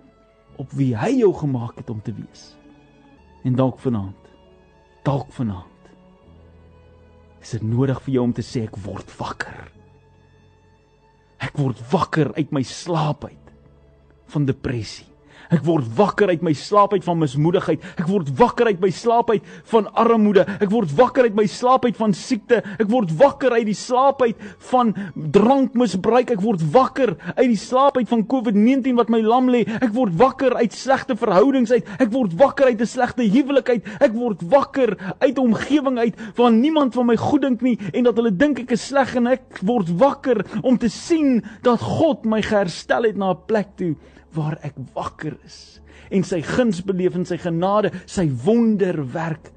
op 0.62 0.76
wie 0.80 0.94
hy 0.96 1.12
jou 1.20 1.34
gemaak 1.36 1.80
het 1.82 1.92
om 1.92 2.00
te 2.04 2.16
wees. 2.16 2.54
En 3.46 3.58
dalk 3.58 3.80
vanaand, 3.84 4.36
dalk 5.06 5.32
vanaand 5.36 5.72
is 7.46 7.52
dit 7.54 7.66
nodig 7.70 8.00
vir 8.02 8.16
jou 8.16 8.24
om 8.26 8.34
te 8.34 8.42
sê 8.42 8.64
ek 8.66 8.78
word 8.82 9.12
wakker. 9.20 9.68
Ek 11.46 11.60
word 11.60 11.82
wakker 11.92 12.32
uit 12.40 12.56
my 12.56 12.64
slaap 12.66 13.28
uit 13.28 13.52
van 14.34 14.48
depressie. 14.50 15.06
Ek 15.54 15.64
word 15.66 15.88
wakker 15.98 16.32
uit 16.32 16.42
my 16.46 16.54
slaap 16.58 16.94
uit 16.94 17.04
van 17.06 17.20
mismoedigheid. 17.22 17.84
Ek 18.00 18.08
word 18.10 18.32
wakker 18.40 18.70
uit 18.72 18.82
my 18.82 18.90
slaap 18.94 19.30
uit 19.30 19.46
van 19.72 19.88
armoede. 19.94 20.46
Ek 20.60 20.70
word 20.72 20.94
wakker 20.98 21.30
uit 21.30 21.38
my 21.38 21.46
slaap 21.50 21.86
uit 21.86 21.98
van 21.98 22.14
siekte. 22.18 22.62
Ek 22.80 22.90
word 22.92 23.14
wakker 23.20 23.54
uit 23.56 23.66
die 23.70 23.78
slaap 23.78 24.24
uit 24.26 24.42
van 24.72 24.94
drankmisbruik. 25.16 26.34
Ek 26.36 26.42
word 26.44 26.64
wakker 26.74 27.16
uit 27.36 27.50
die 27.52 27.60
slaap 27.60 28.00
uit 28.00 28.10
van 28.10 28.26
COVID-19 28.32 28.98
wat 29.00 29.12
my 29.14 29.22
lam 29.26 29.50
lê. 29.54 29.66
Ek 29.80 29.94
word 29.96 30.16
wakker 30.20 30.58
uit 30.58 30.74
slegte 30.76 31.18
verhoudings 31.20 31.74
uit. 31.76 31.88
Ek 32.00 32.12
word 32.14 32.36
wakker 32.40 32.72
uit 32.72 32.82
'n 32.82 32.90
slegte 32.90 33.24
huwelik 33.24 33.70
uit. 33.70 33.84
Ek 34.00 34.14
word 34.14 34.42
wakker 34.50 34.98
uit 35.20 35.38
'n 35.38 35.46
omgewing 35.46 36.00
uit 36.00 36.16
waar 36.36 36.52
niemand 36.52 36.94
van 36.94 37.06
my 37.06 37.18
goed 37.18 37.42
dink 37.42 37.62
nie 37.62 37.78
en 37.94 38.04
dat 38.04 38.16
hulle 38.16 38.32
dink 38.32 38.60
ek 38.60 38.72
is 38.72 38.88
sleg 38.88 39.16
en 39.16 39.28
ek 39.28 39.60
word 39.62 39.90
wakker 40.00 40.46
om 40.64 40.78
te 40.78 40.90
sien 40.90 41.44
dat 41.66 41.82
God 41.82 42.26
my 42.26 42.42
geherstel 42.42 43.04
het 43.04 43.18
na 43.18 43.32
'n 43.32 43.46
plek 43.48 43.76
toe 43.78 43.96
waar 44.36 44.60
ek 44.66 44.78
wakker 44.96 45.38
is 45.46 45.80
en 46.14 46.26
sy 46.28 46.42
guns 46.46 46.84
beleef 46.86 47.16
en 47.18 47.26
sy 47.26 47.38
genade, 47.42 47.92
sy 48.06 48.28
wonderwerk 48.46 49.50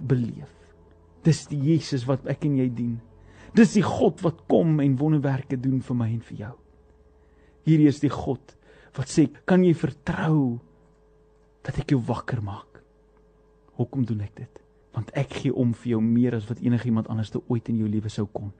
beleef. 0.00 0.50
Dis 1.22 1.44
die 1.50 1.60
Jesus 1.70 2.06
wat 2.08 2.26
ek 2.30 2.46
en 2.48 2.56
jy 2.58 2.68
dien. 2.74 2.96
Dis 3.54 3.76
die 3.76 3.84
God 3.84 4.22
wat 4.24 4.40
kom 4.50 4.80
en 4.82 4.98
wonderwerke 4.98 5.58
doen 5.60 5.82
vir 5.84 5.98
my 5.98 6.08
en 6.10 6.22
vir 6.24 6.38
jou. 6.46 6.54
Hierdie 7.68 7.90
is 7.90 8.00
die 8.02 8.10
God 8.10 8.56
wat 8.96 9.08
sê, 9.08 9.28
"Kan 9.46 9.64
jy 9.64 9.74
vertrou 9.74 10.60
dat 11.62 11.78
ek 11.78 11.90
jou 11.90 12.00
wakker 12.00 12.42
maak?" 12.42 12.82
Hoekom 13.76 14.04
doen 14.04 14.20
ek 14.22 14.34
dit? 14.34 14.58
Want 14.92 15.10
ek 15.14 15.30
gee 15.30 15.54
om 15.54 15.72
vir 15.72 15.90
jou 15.90 16.00
meer 16.00 16.34
as 16.34 16.48
wat 16.48 16.60
enigiemand 16.60 17.08
anders 17.08 17.32
ooit 17.48 17.68
in 17.68 17.78
jou 17.78 17.88
lewe 17.88 18.08
sou 18.08 18.26
kon. 18.26 18.52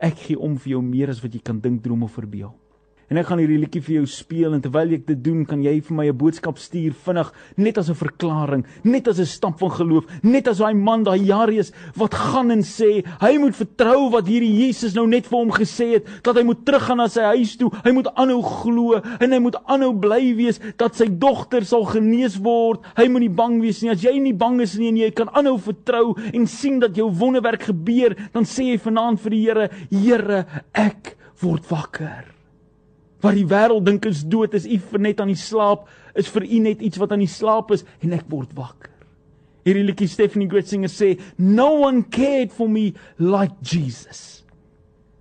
Ek 0.00 0.14
gee 0.14 0.38
om 0.38 0.56
vir 0.56 0.70
jou 0.70 0.82
meer 0.82 1.10
as 1.10 1.20
wat 1.22 1.32
jy 1.32 1.40
kan 1.40 1.60
dink, 1.60 1.82
droom 1.82 2.02
of 2.02 2.12
verbeel. 2.12 2.54
En 3.08 3.16
ek 3.16 3.30
gaan 3.30 3.40
hierdie 3.40 3.56
liedjie 3.56 3.80
vir 3.80 3.94
jou 4.02 4.06
speel 4.12 4.52
en 4.52 4.60
terwyl 4.60 4.90
ek 4.98 5.06
dit 5.08 5.20
doen, 5.24 5.40
kan 5.48 5.62
jy 5.64 5.78
vir 5.80 5.94
my 5.96 6.04
'n 6.10 6.18
boodskap 6.20 6.58
stuur 6.60 6.92
vinnig, 6.92 7.32
net 7.56 7.78
as 7.78 7.88
'n 7.88 7.96
verklaring, 7.96 8.64
net 8.84 9.08
as 9.08 9.18
'n 9.18 9.24
stap 9.24 9.58
van 9.58 9.70
geloof, 9.70 10.04
net 10.22 10.46
as 10.46 10.58
daai 10.58 10.74
man, 10.74 11.04
daai 11.04 11.24
Jarius 11.24 11.72
wat 11.96 12.12
gaan 12.12 12.50
en 12.50 12.60
sê, 12.60 13.02
hy 13.20 13.38
moet 13.38 13.56
vertrou 13.56 14.10
wat 14.10 14.26
hierdie 14.26 14.66
Jesus 14.66 14.94
nou 14.94 15.06
net 15.06 15.26
vir 15.26 15.38
hom 15.38 15.50
gesê 15.50 15.94
het, 15.94 16.06
dat 16.22 16.36
hy 16.36 16.42
moet 16.42 16.66
teruggaan 16.66 16.98
na 16.98 17.08
sy 17.08 17.22
huis 17.22 17.56
toe, 17.56 17.70
hy 17.82 17.92
moet 17.92 18.08
aanhou 18.14 18.42
glo 18.42 19.00
en 19.20 19.32
hy 19.32 19.38
moet 19.38 19.56
aanhou 19.66 19.92
bly 19.94 20.34
wees 20.36 20.60
dat 20.76 20.94
sy 20.94 21.06
dogter 21.08 21.64
sal 21.64 21.84
genees 21.84 22.36
word. 22.36 22.84
Hy 22.94 23.08
moet 23.08 23.20
nie 23.20 23.28
bang 23.28 23.60
wees 23.62 23.82
nie. 23.82 23.90
As 23.90 24.02
jy 24.02 24.18
nie 24.18 24.34
bang 24.34 24.60
is 24.60 24.76
nie 24.76 24.88
en 24.88 24.96
jy 24.96 25.10
kan 25.10 25.28
aanhou 25.32 25.56
vertrou 25.56 26.14
en 26.34 26.46
sien 26.46 26.78
dat 26.78 26.94
jou 26.94 27.10
wonderwerk 27.10 27.62
gebeur, 27.62 28.14
dan 28.34 28.44
sê 28.44 28.72
jy 28.72 28.78
vanaand 28.78 29.20
vir 29.20 29.30
die 29.30 29.44
Here, 29.48 29.70
Here, 29.90 30.44
ek 30.74 31.16
word 31.40 31.64
wakker 31.70 32.37
wat 33.24 33.34
die 33.34 33.46
wêreld 33.48 33.86
dink 33.86 34.06
is 34.06 34.24
dood 34.26 34.54
is 34.54 34.66
u 34.66 34.78
vir 34.92 35.00
net 35.08 35.20
aan 35.20 35.32
die 35.32 35.38
slaap 35.38 35.88
is 36.18 36.28
vir 36.32 36.44
u 36.46 36.58
net 36.64 36.82
iets 36.84 36.98
wat 37.00 37.12
aan 37.12 37.24
die 37.24 37.30
slaap 37.30 37.70
is 37.74 37.84
en 38.02 38.12
ek 38.16 38.26
word 38.30 38.50
wakker. 38.58 38.90
Hierdie 39.66 39.84
liedjie 39.84 40.08
Stephanie 40.08 40.48
Gritzinger 40.48 40.88
sê 40.88 41.20
no 41.36 41.72
one 41.84 42.02
cared 42.14 42.52
for 42.54 42.68
me 42.70 42.92
like 43.18 43.54
Jesus. 43.62 44.44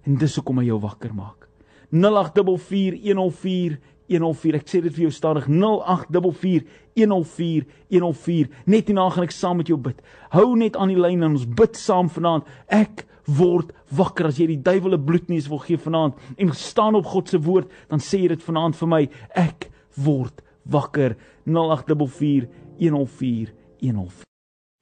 En 0.07 0.15
dis 0.15 0.35
hoekom 0.39 0.59
hy 0.61 0.65
jou 0.69 0.79
wakker 0.83 1.13
maak. 1.15 1.47
0844104104 1.91 4.55
ek 4.59 4.67
sê 4.71 4.81
dit 4.83 4.93
vir 4.93 5.03
jou 5.07 5.13
stadig 5.15 5.45
0844104104 5.51 8.47
net 8.71 8.87
hierna 8.87 9.05
gaan 9.11 9.27
ek 9.27 9.35
saam 9.35 9.57
met 9.59 9.69
jou 9.71 9.79
bid. 9.79 9.97
Hou 10.31 10.55
net 10.59 10.75
aan 10.79 10.91
die 10.93 11.01
lyn 11.01 11.23
en 11.23 11.35
ons 11.35 11.47
bid 11.47 11.75
saam 11.79 12.07
vanaand. 12.11 12.43
Ek 12.67 13.05
word 13.27 13.75
wakker 13.91 14.29
as 14.29 14.37
jy 14.39 14.47
die 14.47 14.63
duiwel 14.63 14.93
'n 14.95 15.05
bloedneus 15.05 15.49
wil 15.51 15.59
gee 15.59 15.77
vanaand 15.77 16.13
en 16.37 16.53
staan 16.53 16.95
op 16.95 17.05
God 17.05 17.29
se 17.29 17.37
woord 17.37 17.71
dan 17.89 17.99
sê 17.99 18.17
jy 18.21 18.27
dit 18.27 18.43
vanaand 18.43 18.75
vir 18.75 18.87
my 18.87 19.09
ek 19.35 19.69
word 19.95 20.41
wakker. 20.63 21.15
0844104104 21.45 24.23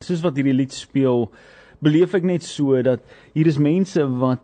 soos 0.03 0.21
wat 0.21 0.35
hierdie 0.35 0.53
lied 0.53 0.73
speel 0.73 1.31
beleef 1.81 2.13
ek 2.13 2.23
net 2.23 2.43
so 2.43 2.81
dat 2.81 2.99
hier 3.33 3.47
is 3.47 3.57
mense 3.57 4.07
wat 4.19 4.39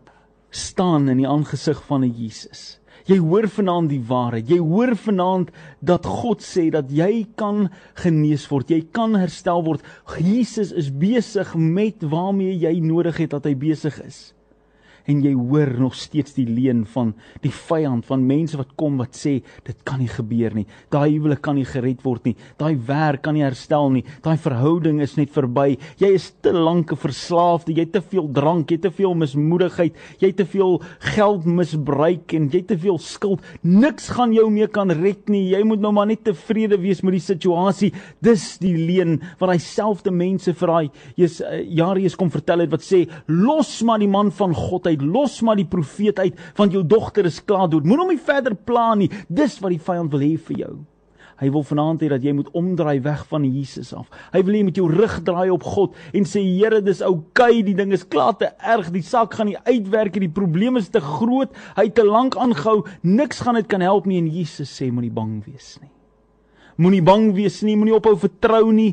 staan 0.50 1.08
in 1.08 1.18
die 1.18 1.28
aangesig 1.28 1.82
van 1.86 2.04
'n 2.04 2.14
Jesus 2.14 2.80
Jy 3.08 3.18
hoor 3.22 3.48
vanaand 3.50 3.90
die 3.90 4.02
waarheid. 4.08 4.50
Jy 4.50 4.58
hoor 4.62 4.94
vanaand 4.96 5.50
dat 5.80 6.06
God 6.06 6.44
sê 6.44 6.68
dat 6.74 6.90
jy 6.92 7.26
kan 7.38 7.66
genees 8.02 8.46
word. 8.50 8.70
Jy 8.70 8.84
kan 8.94 9.16
herstel 9.18 9.64
word. 9.66 9.82
Jesus 10.18 10.72
is 10.72 10.92
besig 10.92 11.54
met 11.56 12.02
waarmee 12.02 12.54
jy 12.58 12.78
nodig 12.82 13.22
het 13.24 13.34
dat 13.34 13.48
hy 13.48 13.56
besig 13.58 13.98
is 14.06 14.30
en 15.10 15.22
jy 15.24 15.32
hoor 15.34 15.72
nog 15.80 15.94
steeds 15.98 16.34
die 16.36 16.46
leuen 16.46 16.84
van 16.94 17.12
die 17.42 17.52
vyand 17.52 18.06
van 18.08 18.26
mense 18.26 18.58
wat 18.60 18.74
kom 18.78 18.98
wat 19.00 19.16
sê 19.18 19.40
dit 19.66 19.78
kan 19.88 20.00
nie 20.02 20.10
gebeur 20.10 20.54
nie. 20.56 20.66
Daai 20.92 21.10
huwelik 21.14 21.42
kan 21.42 21.56
nie 21.58 21.66
gered 21.68 22.02
word 22.04 22.26
nie. 22.28 22.36
Daai 22.60 22.76
werk 22.86 23.22
kan 23.26 23.36
nie 23.36 23.44
herstel 23.44 23.90
nie. 23.94 24.04
Daai 24.24 24.36
verhouding 24.40 25.00
is 25.04 25.16
net 25.18 25.32
verby. 25.34 25.76
Jy 26.00 26.12
is 26.14 26.30
te 26.42 26.52
lank 26.52 26.92
'n 26.92 26.96
verslaafde. 26.96 27.72
Jy 27.72 27.86
het 27.86 27.92
te 27.92 28.02
veel 28.02 28.28
drank, 28.32 28.70
jy 28.70 28.76
het 28.76 28.82
te 28.82 28.90
veel 28.90 29.14
mismoedigheid, 29.14 29.94
jy 30.18 30.26
het 30.26 30.36
te 30.36 30.46
veel 30.46 30.80
geld 30.98 31.44
misbruik 31.44 32.32
en 32.34 32.48
jy 32.48 32.58
het 32.58 32.68
te 32.68 32.78
veel 32.78 32.98
skuld. 32.98 33.40
Niks 33.62 34.08
gaan 34.08 34.32
jou 34.32 34.50
meer 34.50 34.68
kan 34.68 34.90
red 34.90 35.28
nie. 35.28 35.50
Jy 35.50 35.62
moet 35.64 35.80
nou 35.80 35.92
maar 35.92 36.06
net 36.06 36.24
tevrede 36.24 36.78
wees 36.78 37.02
met 37.02 37.12
die 37.12 37.20
situasie. 37.20 37.92
Dis 38.20 38.58
die 38.58 38.76
leuen 38.76 39.20
wat 39.38 39.50
hy 39.50 39.58
selfde 39.58 40.10
mense 40.10 40.52
vir 40.54 40.68
daai 40.68 40.90
Jarius 41.16 42.16
kom 42.18 42.30
vertel 42.32 42.64
het 42.64 42.72
wat 42.72 42.84
sê 42.84 43.04
los 43.30 43.82
maar 43.86 44.00
die 44.02 44.10
man 44.10 44.30
van 44.34 44.54
God 44.56 44.88
uit, 44.92 45.02
los 45.02 45.40
maar 45.42 45.58
die 45.58 45.68
profeet 45.68 46.20
uit, 46.22 46.38
want 46.58 46.76
jou 46.76 46.84
dogter 46.86 47.26
is 47.28 47.42
klaar 47.42 47.68
dood. 47.72 47.88
Moenie 47.88 48.04
hom 48.04 48.14
nie 48.14 48.24
verder 48.30 48.54
pla 48.54 48.92
nie. 48.98 49.10
Dis 49.28 49.58
wat 49.62 49.74
die 49.74 49.82
vyand 49.82 50.12
wil 50.12 50.24
hê 50.24 50.34
vir 50.36 50.64
jou. 50.66 50.74
Hy 51.42 51.48
wil 51.50 51.64
vanaand 51.66 52.02
hê 52.04 52.08
dat 52.12 52.22
jy 52.22 52.30
moet 52.38 52.50
omdraai 52.54 53.00
weg 53.02 53.24
van 53.26 53.42
Jesus 53.42 53.90
af. 53.98 54.06
Hy 54.30 54.44
wil 54.46 54.54
hê 54.54 54.60
jy 54.60 54.66
moet 54.68 54.78
jou 54.78 54.86
rug 54.92 55.16
draai 55.26 55.48
op 55.50 55.64
God 55.66 55.96
en 56.14 56.26
sê 56.28 56.42
Here, 56.44 56.78
dis 56.84 57.02
oukei, 57.02 57.58
okay, 57.58 57.62
die 57.66 57.74
ding 57.74 57.94
is 57.96 58.04
klaar 58.06 58.36
te 58.38 58.52
erg, 58.58 58.92
die 58.94 59.02
saak 59.02 59.34
gaan 59.34 59.50
nie 59.50 59.58
uitwerk 59.66 60.14
nie, 60.14 60.28
die 60.28 60.36
probleem 60.36 60.78
is 60.78 60.92
te 60.92 61.02
groot, 61.02 61.50
hy 61.74 61.88
te 61.90 62.04
lank 62.06 62.38
aangehou, 62.38 62.84
niks 63.02 63.42
gaan 63.42 63.58
dit 63.58 63.66
kan 63.70 63.82
help 63.82 64.06
nie 64.06 64.20
en 64.22 64.30
Jesus 64.30 64.70
sê 64.70 64.92
moenie 64.92 65.10
bang 65.14 65.40
wees 65.48 65.74
nie. 65.82 65.90
Moenie 66.78 67.02
bang 67.04 67.32
wees 67.34 67.58
nie, 67.66 67.74
moenie 67.76 67.96
ophou 67.96 68.14
vertrou 68.22 68.68
nie. 68.74 68.92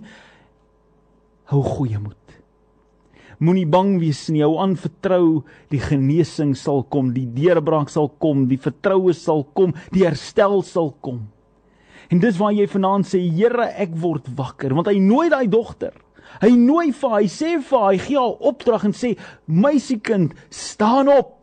Hou 1.53 1.62
goeie 1.65 2.01
moed. 2.01 2.18
Moenie 3.39 3.67
bang 3.67 3.93
wees 4.02 4.25
nie. 4.34 4.43
Hou 4.43 4.58
aan 4.60 4.75
vertrou. 4.80 5.43
Die 5.71 5.80
genesing 5.80 6.56
sal 6.60 6.84
kom, 6.91 7.13
die 7.15 7.28
deurbraak 7.36 7.91
sal 7.91 8.12
kom, 8.19 8.47
die 8.52 8.60
vertroue 8.60 9.15
sal 9.15 9.45
kom, 9.56 9.73
die 9.95 10.04
herstel 10.04 10.60
sal 10.67 10.91
kom. 10.99 11.23
En 12.10 12.19
dis 12.19 12.38
waar 12.41 12.56
jy 12.56 12.65
vanaand 12.67 13.08
sê, 13.08 13.21
Here, 13.21 13.69
ek 13.80 13.93
word 14.02 14.28
wakker, 14.36 14.73
want 14.75 14.89
hy 14.89 14.97
nooi 14.99 15.30
daai 15.32 15.47
dogter. 15.52 15.93
Hy 16.41 16.52
nooi 16.58 16.91
vir 16.93 17.12
haar, 17.13 17.23
hy 17.23 17.30
sê 17.32 17.56
vir 17.58 17.80
haar, 17.80 17.93
hy 17.93 18.02
gee 18.02 18.17
haar 18.19 18.47
opdrag 18.52 18.86
en 18.89 18.95
sê, 18.97 19.13
meisiekind, 19.45 20.36
staan 20.54 21.10
op. 21.13 21.36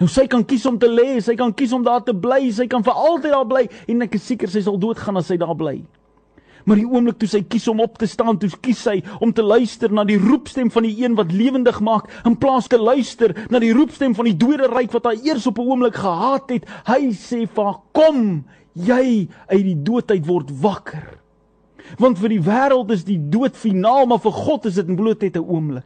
Nou 0.00 0.08
sy 0.10 0.26
kan 0.30 0.42
kies 0.46 0.64
om 0.66 0.78
te 0.80 0.88
lê, 0.90 1.20
sy 1.22 1.36
kan 1.38 1.52
kies 1.54 1.72
om 1.74 1.84
daar 1.86 2.02
te 2.06 2.14
bly, 2.18 2.48
sy 2.54 2.66
kan 2.70 2.82
vir 2.86 2.98
altyd 2.98 3.34
daar 3.34 3.46
bly 3.46 3.62
en 3.90 4.06
ek 4.06 4.16
is 4.18 4.26
seker 4.26 4.50
sy 4.50 4.64
sal 4.66 4.78
doodgaan 4.80 5.20
as 5.20 5.30
sy 5.30 5.38
daar 5.40 5.54
bly. 5.58 5.78
Maar 6.64 6.80
die 6.80 6.88
oomblik 6.88 7.18
toe 7.20 7.28
sy 7.28 7.42
kies 7.44 7.66
om 7.68 7.82
op 7.84 7.98
te 8.00 8.08
staan, 8.08 8.38
toe 8.40 8.48
kies 8.64 8.80
sy 8.86 8.96
om 9.20 9.32
te 9.36 9.44
luister 9.44 9.92
na 9.92 10.04
die 10.08 10.18
roepstem 10.20 10.70
van 10.72 10.86
die 10.86 10.94
een 11.02 11.16
wat 11.18 11.32
lewendig 11.32 11.80
maak 11.84 12.08
in 12.24 12.38
plaas 12.40 12.70
te 12.72 12.80
luister 12.80 13.34
na 13.52 13.60
die 13.60 13.74
roepstem 13.76 14.14
van 14.16 14.30
die 14.30 14.36
dode 14.36 14.70
ryk 14.72 14.94
wat 14.96 15.10
haar 15.10 15.20
eers 15.20 15.46
op 15.46 15.58
'n 15.58 15.68
oomblik 15.68 15.96
gehaat 16.00 16.50
het. 16.50 16.64
Hy 16.86 17.12
sê 17.12 17.46
vir 17.46 17.64
haar: 17.64 17.80
"Kom, 17.92 18.44
jy 18.72 19.28
uit 19.48 19.64
die 19.64 19.82
doodheid 19.82 20.26
word 20.26 20.50
wakker." 20.60 21.20
Want 21.98 22.18
vir 22.18 22.28
die 22.28 22.40
wêreld 22.40 22.90
is 22.90 23.04
die 23.04 23.20
dood 23.30 23.56
finaal, 23.56 24.06
maar 24.06 24.18
vir 24.18 24.32
God 24.32 24.66
is 24.66 24.74
dit 24.74 24.96
bloot 24.96 25.20
net 25.20 25.36
'n 25.36 25.44
oomblik. 25.44 25.84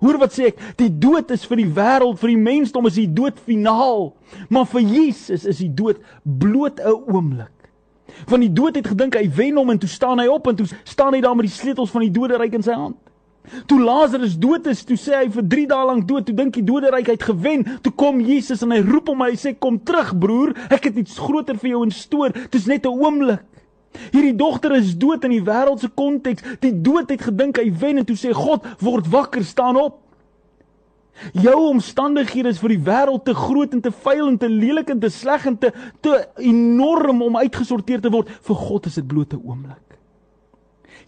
Hoor 0.00 0.18
wat 0.18 0.32
sê 0.32 0.52
ek, 0.52 0.60
die 0.78 0.90
dood 0.98 1.30
is 1.30 1.44
vir 1.44 1.56
die 1.56 1.72
wêreld, 1.74 2.18
vir 2.18 2.28
die 2.28 2.42
mensdom 2.42 2.86
is 2.86 2.94
die 2.94 3.10
dood 3.10 3.38
finaal, 3.38 4.14
maar 4.48 4.66
vir 4.66 4.80
Jesus 4.80 5.44
is 5.44 5.58
die 5.58 5.74
dood 5.74 5.98
bloot 6.22 6.78
'n 6.80 7.02
oomblik. 7.10 7.57
Want 8.26 8.42
die 8.42 8.52
dood 8.52 8.76
het 8.76 8.86
gedink 8.86 9.14
hy 9.14 9.28
wen 9.34 9.56
hom 9.56 9.70
en 9.70 9.78
toe 9.78 9.88
staan 9.88 10.18
hy 10.18 10.26
op 10.26 10.46
en 10.46 10.56
toe 10.56 10.66
staan 10.84 11.14
hy 11.14 11.20
daar 11.20 11.36
met 11.36 11.46
die 11.46 11.54
sleutels 11.54 11.90
van 11.90 12.06
die 12.06 12.10
doderyk 12.10 12.56
in 12.58 12.62
sy 12.62 12.74
hand. 12.74 12.96
Toe 13.66 13.80
Lazarus 13.80 14.36
dood 14.38 14.66
is, 14.66 14.82
toe 14.84 14.96
sê 15.00 15.14
hy 15.22 15.28
vir 15.32 15.46
3 15.54 15.66
dae 15.70 15.84
lank 15.88 16.08
dood, 16.08 16.26
toe 16.26 16.34
dink 16.36 16.56
die 16.58 16.64
doderyk 16.66 17.08
het 17.14 17.22
gewen. 17.30 17.64
Toe 17.84 17.92
kom 17.96 18.20
Jesus 18.20 18.62
en 18.64 18.74
hy 18.74 18.82
roep 18.84 19.08
hom, 19.08 19.22
hy 19.24 19.36
sê 19.40 19.54
kom 19.56 19.78
terug 19.80 20.14
broer, 20.20 20.52
ek 20.68 20.90
het 20.90 20.98
iets 21.04 21.16
groter 21.22 21.56
vir 21.60 21.72
jou 21.74 21.84
in 21.86 21.94
stoor. 21.94 22.34
Dis 22.52 22.66
net 22.66 22.86
'n 22.86 22.92
oomblik. 22.92 23.44
Hierdie 24.12 24.36
dogter 24.36 24.74
is 24.76 24.96
dood 24.96 25.24
in 25.24 25.30
die 25.30 25.44
wêreldse 25.44 25.88
konteks. 25.94 26.42
Die 26.60 26.72
dood 26.72 27.10
het 27.10 27.22
gedink 27.22 27.58
hy 27.58 27.70
wen 27.72 27.98
en 27.98 28.04
toe 28.04 28.16
sê 28.16 28.34
God, 28.36 28.66
word 28.80 29.08
wakker, 29.08 29.44
staan 29.44 29.76
op. 29.76 30.07
Jou 31.32 31.56
omstandighede 31.68 32.48
is 32.48 32.60
vir 32.62 32.74
die 32.76 32.84
wêreld 32.86 33.24
te 33.24 33.34
groot 33.34 33.72
en 33.74 33.82
te 33.82 33.90
vuil 33.90 34.28
en 34.28 34.38
te 34.38 34.48
lelik 34.48 34.90
en 34.90 35.00
te 35.00 35.10
sleg 35.10 35.46
en 35.46 35.58
te 35.58 35.72
te 36.00 36.14
enorm 36.36 37.22
om 37.22 37.36
uitgesorteer 37.36 38.00
te 38.00 38.12
word. 38.12 38.30
Vir 38.30 38.56
God 38.56 38.86
is 38.86 38.94
dit 38.94 39.06
bloot 39.06 39.34
'n 39.34 39.42
oomblik. 39.44 39.98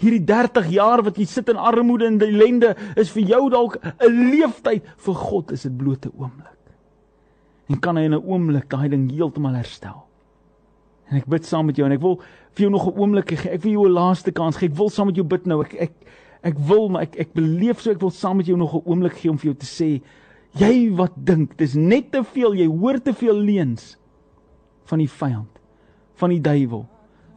Hierdie 0.01 0.25
30 0.25 0.70
jaar 0.73 1.03
wat 1.03 1.16
jy 1.16 1.27
sit 1.29 1.49
in 1.49 1.57
armoede 1.57 2.07
en 2.07 2.20
ellende 2.20 2.75
is 2.96 3.11
vir 3.11 3.23
jou 3.23 3.51
dalk 3.51 3.77
'n 3.85 4.31
leeftyd. 4.31 4.83
Vir 4.96 5.14
God 5.14 5.53
is 5.53 5.62
dit 5.62 5.77
bloot 5.77 6.07
'n 6.07 6.12
oomblik. 6.16 6.61
En 7.68 7.79
kan 7.79 7.96
hy 7.96 8.05
in 8.05 8.14
'n 8.14 8.25
oomblik 8.25 8.68
daai 8.68 8.88
ding 8.88 9.11
heeltemal 9.11 9.55
herstel. 9.55 10.07
En 11.11 11.16
ek 11.16 11.27
bid 11.27 11.44
saam 11.44 11.66
met 11.66 11.77
jou 11.77 11.87
en 11.87 11.92
ek 11.92 12.01
wil 12.01 12.20
vir 12.55 12.62
jou 12.66 12.70
nog 12.70 12.87
'n 12.87 12.99
oomblik 12.99 13.38
gee. 13.38 13.51
Ek 13.51 13.62
wil 13.62 13.73
jou 13.73 13.87
'n 13.88 13.92
laaste 13.92 14.33
kans 14.33 14.57
gee. 14.57 14.68
Ek 14.68 14.77
wil 14.77 14.88
saam 14.88 15.07
met 15.07 15.16
jou 15.16 15.27
bid 15.27 15.46
nou. 15.46 15.61
Ek 15.62 15.75
ek 15.75 15.92
Ek 16.42 16.57
wil 16.57 16.88
maar 16.88 17.05
ek 17.09 17.18
ek 17.20 17.35
beleef 17.37 17.83
so 17.83 17.92
ek 17.92 18.00
wil 18.00 18.12
saam 18.14 18.40
met 18.40 18.48
jou 18.48 18.57
nog 18.57 18.74
'n 18.74 18.87
oomblik 18.87 19.20
gee 19.20 19.31
om 19.31 19.38
vir 19.38 19.53
jou 19.53 19.59
te 19.59 19.66
sê 19.66 20.00
jy 20.59 20.90
wat 20.96 21.12
dink 21.14 21.57
dis 21.57 21.74
net 21.74 22.11
te 22.11 22.24
veel 22.24 22.55
jy 22.55 22.66
hoor 22.66 22.98
te 22.98 23.12
veel 23.12 23.37
leuns 23.37 23.96
van 24.85 24.98
die 24.98 25.09
vyand 25.09 25.61
van 26.14 26.31
die 26.31 26.40
duiwel 26.40 26.88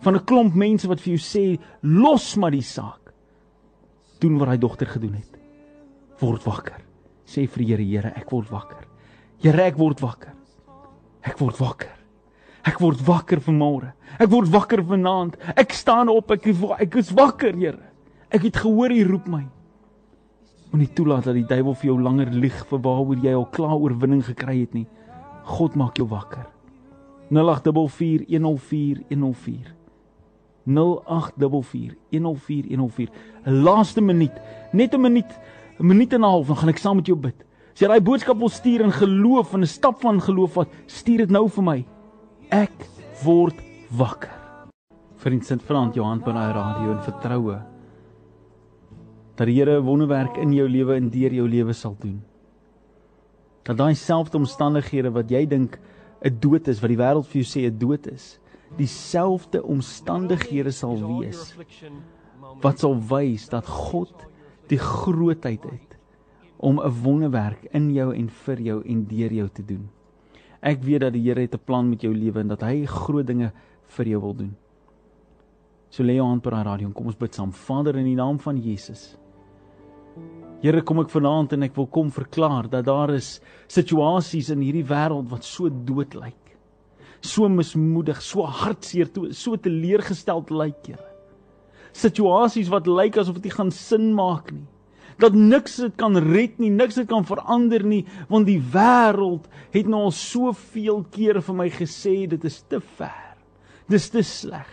van 0.04 0.16
'n 0.16 0.26
klomp 0.26 0.54
mense 0.56 0.88
wat 0.88 1.02
vir 1.02 1.16
jou 1.16 1.22
sê 1.22 1.60
los 1.82 2.36
maar 2.36 2.52
die 2.52 2.62
saak. 2.62 3.13
Doen 4.20 4.38
wat 4.38 4.48
hy 4.48 4.58
dogter 4.58 4.88
gedoen 4.88 5.13
het. 5.13 5.38
Word 6.20 6.44
wakker 6.44 6.82
sê 7.26 7.48
vir 7.48 7.63
die 7.63 7.66
Here 7.66 7.84
Here 7.84 8.13
ek 8.16 8.32
word 8.32 8.50
wakker. 8.50 8.88
Here 9.39 9.63
ek 9.63 9.78
word 9.78 10.00
wakker. 10.00 10.34
Ek 11.24 11.38
word 11.39 11.58
wakker. 11.60 11.92
Ek 12.66 12.80
word 12.80 13.02
wakker 13.02 13.39
vanmôre. 13.39 13.94
Ek 14.20 14.30
word 14.30 14.50
wakker 14.50 14.84
vanaand. 14.84 15.38
Ek 15.58 15.74
staan 15.74 16.10
op 16.10 16.32
ek 16.32 16.48
ek 16.80 16.96
is 16.96 17.12
wakker 17.12 17.54
Here 17.54 17.93
Ek 18.34 18.48
het 18.48 18.56
gehoor 18.58 18.89
hy 18.89 19.04
roep 19.06 19.28
my. 19.30 19.43
Moenie 20.72 20.88
toelaat 20.98 21.28
dat 21.30 21.36
die 21.38 21.46
duiwel 21.46 21.76
vir 21.78 21.88
jou 21.91 22.02
langer 22.02 22.32
lieg 22.34 22.56
vir 22.65 22.80
waaroor 22.82 23.19
jy 23.22 23.30
al 23.38 23.46
klaar 23.54 23.78
oorwinning 23.78 24.26
gekry 24.26 24.63
het 24.63 24.74
nie. 24.74 24.89
God 25.46 25.78
maak 25.78 26.02
jou 26.02 26.10
wakker. 26.10 26.50
0844104104 27.30 29.69
0844104104 30.65 33.13
'n 33.46 33.62
laaste 33.62 34.02
minuut, 34.02 34.34
net 34.72 34.96
'n 34.96 35.02
minuut, 35.02 35.39
'n 35.80 35.86
minuut 35.86 36.13
en 36.13 36.22
'n 36.22 36.24
half, 36.24 36.48
dan 36.48 36.58
gaan 36.58 36.69
ek 36.69 36.78
saam 36.78 36.96
met 36.96 37.06
jou 37.06 37.17
bid. 37.17 37.36
As 37.74 37.80
jy 37.80 37.88
daai 37.88 38.02
boodskap 38.02 38.38
wil 38.38 38.50
stuur 38.50 38.82
in 38.82 38.91
geloof 38.91 39.54
en 39.54 39.62
'n 39.62 39.67
stap 39.67 40.02
van 40.02 40.22
geloof 40.22 40.54
wat 40.54 40.67
stuur 40.86 41.17
dit 41.17 41.30
nou 41.30 41.50
vir 41.50 41.63
my. 41.63 41.86
Ek 42.50 42.89
word 43.24 43.56
wakker. 43.91 44.32
Vriend 45.17 45.46
Sint 45.46 45.62
Frans 45.62 45.96
Johan 45.96 46.19
by 46.19 46.32
daai 46.32 46.54
radio 46.54 46.91
en 46.91 47.04
vertroue 47.04 47.73
dat 49.36 49.48
die 49.48 49.56
Here 49.56 49.80
'n 49.80 49.86
wonderwerk 49.86 50.38
in 50.38 50.54
jou 50.54 50.67
lewe 50.69 50.96
en 50.96 51.10
deur 51.10 51.34
jou 51.34 51.48
lewe 51.48 51.74
sal 51.74 51.96
doen. 52.00 52.22
Dat 53.63 53.78
daai 53.78 53.96
selfde 53.96 54.38
omstandighede 54.38 55.12
wat 55.12 55.30
jy 55.30 55.46
dink 55.46 55.80
'n 56.22 56.39
dood 56.39 56.67
is, 56.67 56.80
wat 56.82 56.89
die 56.89 56.98
wêreld 56.98 57.26
vir 57.26 57.41
jou 57.41 57.48
sê 57.48 57.67
'n 57.67 57.78
dood 57.78 58.08
is, 58.08 58.39
dieselfde 58.78 59.63
omstandighede 59.63 60.72
sal 60.72 60.98
wees 60.98 61.54
wat 62.62 62.80
sal 62.80 62.96
wys 63.10 63.50
dat 63.52 63.67
God 63.67 64.13
die 64.72 64.80
grootheid 64.80 65.63
het 65.63 65.98
om 66.58 66.80
'n 66.80 67.04
wonderwerk 67.04 67.67
in 67.74 67.91
jou 67.91 68.13
en 68.15 68.30
vir 68.30 68.62
jou 68.62 68.82
en 68.86 69.06
deur 69.06 69.34
jou 69.34 69.50
te 69.50 69.65
doen. 69.65 69.89
Ek 70.62 70.84
weet 70.84 71.02
dat 71.02 71.13
die 71.13 71.22
Here 71.22 71.41
het 71.41 71.56
'n 71.56 71.65
plan 71.65 71.89
met 71.89 72.02
jou 72.02 72.13
lewe 72.13 72.39
en 72.39 72.48
dat 72.48 72.62
hy 72.62 72.86
groot 72.86 73.28
dinge 73.28 73.52
vir 73.88 74.06
jou 74.08 74.22
wil 74.22 74.34
doen. 74.34 74.56
So 75.89 76.04
lê 76.04 76.15
jou 76.15 76.26
hand 76.26 76.46
op 76.46 76.52
daai 76.52 76.63
radio 76.63 76.88
en 76.88 76.93
kom 76.93 77.06
ons 77.06 77.17
bid 77.17 77.34
saam. 77.36 77.52
Vader 77.52 77.96
in 77.96 78.06
die 78.06 78.15
naam 78.15 78.39
van 78.39 78.58
Jesus. 78.58 79.17
Here 80.63 80.80
kom 80.88 81.02
ek 81.02 81.12
vanaand 81.12 81.58
en 81.58 81.65
ek 81.67 81.76
wil 81.76 81.89
kom 81.91 82.08
verklaar 82.15 82.69
dat 82.71 82.86
daar 82.88 83.12
is 83.12 83.36
situasies 83.67 84.47
in 84.54 84.62
hierdie 84.63 84.86
wêreld 84.88 85.28
wat 85.34 85.43
so 85.43 85.67
dood 85.67 86.15
lyk. 86.15 86.39
So 87.23 87.49
mismoedig, 87.52 88.21
so 88.23 88.47
hartseer, 88.47 89.10
so 89.36 89.60
teleurgesteld 89.60 90.52
lyk, 90.56 90.88
Here. 90.88 91.10
Situasies 91.93 92.71
wat 92.71 92.88
lyk 92.88 93.19
asof 93.19 93.41
dit 93.43 93.52
gaan 93.54 93.71
sin 93.76 94.13
maak 94.15 94.54
nie. 94.56 94.63
Dat 95.21 95.36
niks 95.36 95.76
dit 95.84 95.93
kan 95.99 96.17
red 96.17 96.56
nie, 96.63 96.71
niks 96.73 96.95
dit 96.97 97.08
kan 97.12 97.28
verander 97.28 97.84
nie, 97.86 98.02
want 98.32 98.47
die 98.47 98.58
wêreld 98.58 99.45
het 99.76 99.89
nou 99.91 100.08
al 100.08 100.15
soveel 100.15 101.04
kere 101.13 101.43
vir 101.43 101.60
my 101.60 101.67
gesê 101.76 102.23
dit 102.32 102.47
is 102.49 102.62
te 102.71 102.80
ver. 102.97 103.36
Dis 103.91 104.08
te 104.10 104.23
sleg. 104.26 104.71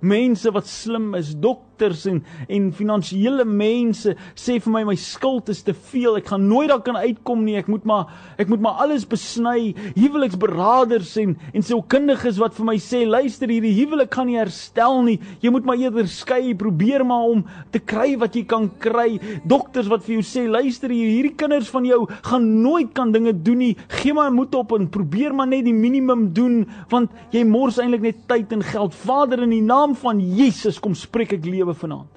Mense 0.00 0.50
wat 0.54 0.68
slim 0.70 1.14
is, 1.18 1.32
dokters 1.34 2.04
en 2.06 2.20
en 2.48 2.68
finansiële 2.74 3.44
mense 3.46 4.14
sê 4.38 4.58
vir 4.62 4.72
my 4.72 4.82
my 4.86 4.94
skuld 4.98 5.50
is 5.52 5.62
te 5.66 5.74
veel. 5.74 6.18
Ek 6.20 6.30
gaan 6.30 6.46
nooit 6.50 6.70
daar 6.70 6.82
kan 6.86 6.98
uitkom 6.98 7.44
nie. 7.44 7.56
Ek 7.58 7.68
moet 7.70 7.84
maar 7.86 8.12
ek 8.38 8.50
moet 8.50 8.62
maar 8.62 8.84
alles 8.84 9.06
besny. 9.08 9.74
Huweliksberaders 9.96 11.16
en 11.22 11.36
en 11.52 11.66
sielkundiges 11.66 12.38
wat 12.42 12.54
vir 12.58 12.68
my 12.70 12.76
sê, 12.82 13.04
luister 13.06 13.50
hierdie 13.50 13.74
huwelik 13.80 14.14
gaan 14.14 14.30
nie 14.30 14.38
herstel 14.38 15.02
nie. 15.06 15.18
Jy 15.42 15.52
moet 15.54 15.66
maar 15.66 15.82
eerder 15.82 16.08
skei. 16.10 16.54
Probeer 16.58 17.04
maar 17.06 17.26
om 17.34 17.44
te 17.74 17.82
kry 17.82 18.16
wat 18.20 18.38
jy 18.38 18.44
kan 18.48 18.70
kry. 18.82 19.18
Dokters 19.48 19.90
wat 19.90 20.06
vir 20.06 20.18
jou 20.18 20.24
sê, 20.26 20.46
luister 20.50 20.94
hier, 20.94 21.10
hierdie 21.10 21.34
kinders 21.38 21.70
van 21.74 21.86
jou 21.86 22.04
gaan 22.26 22.48
nooit 22.62 22.94
kan 22.94 23.12
dinge 23.14 23.34
doen 23.34 23.62
nie. 23.62 23.74
Gee 23.98 24.14
maar 24.14 24.30
moed 24.34 24.54
op 24.58 24.74
en 24.78 24.88
probeer 24.90 25.34
maar 25.34 25.50
net 25.50 25.66
die 25.66 25.74
minimum 25.74 26.28
doen 26.34 26.62
want 26.90 27.10
jy 27.34 27.44
mors 27.48 27.78
eintlik 27.82 28.04
net 28.06 28.24
tyd 28.30 28.54
en 28.54 28.62
geld. 28.62 28.94
Vader 28.94 29.42
in 29.44 29.54
die 29.54 29.64
naam 29.64 29.87
van 29.94 30.20
Jesus 30.20 30.78
kom 30.80 30.94
spreek 30.94 31.32
ek 31.38 31.46
lewe 31.46 31.74
vanaand. 31.74 32.10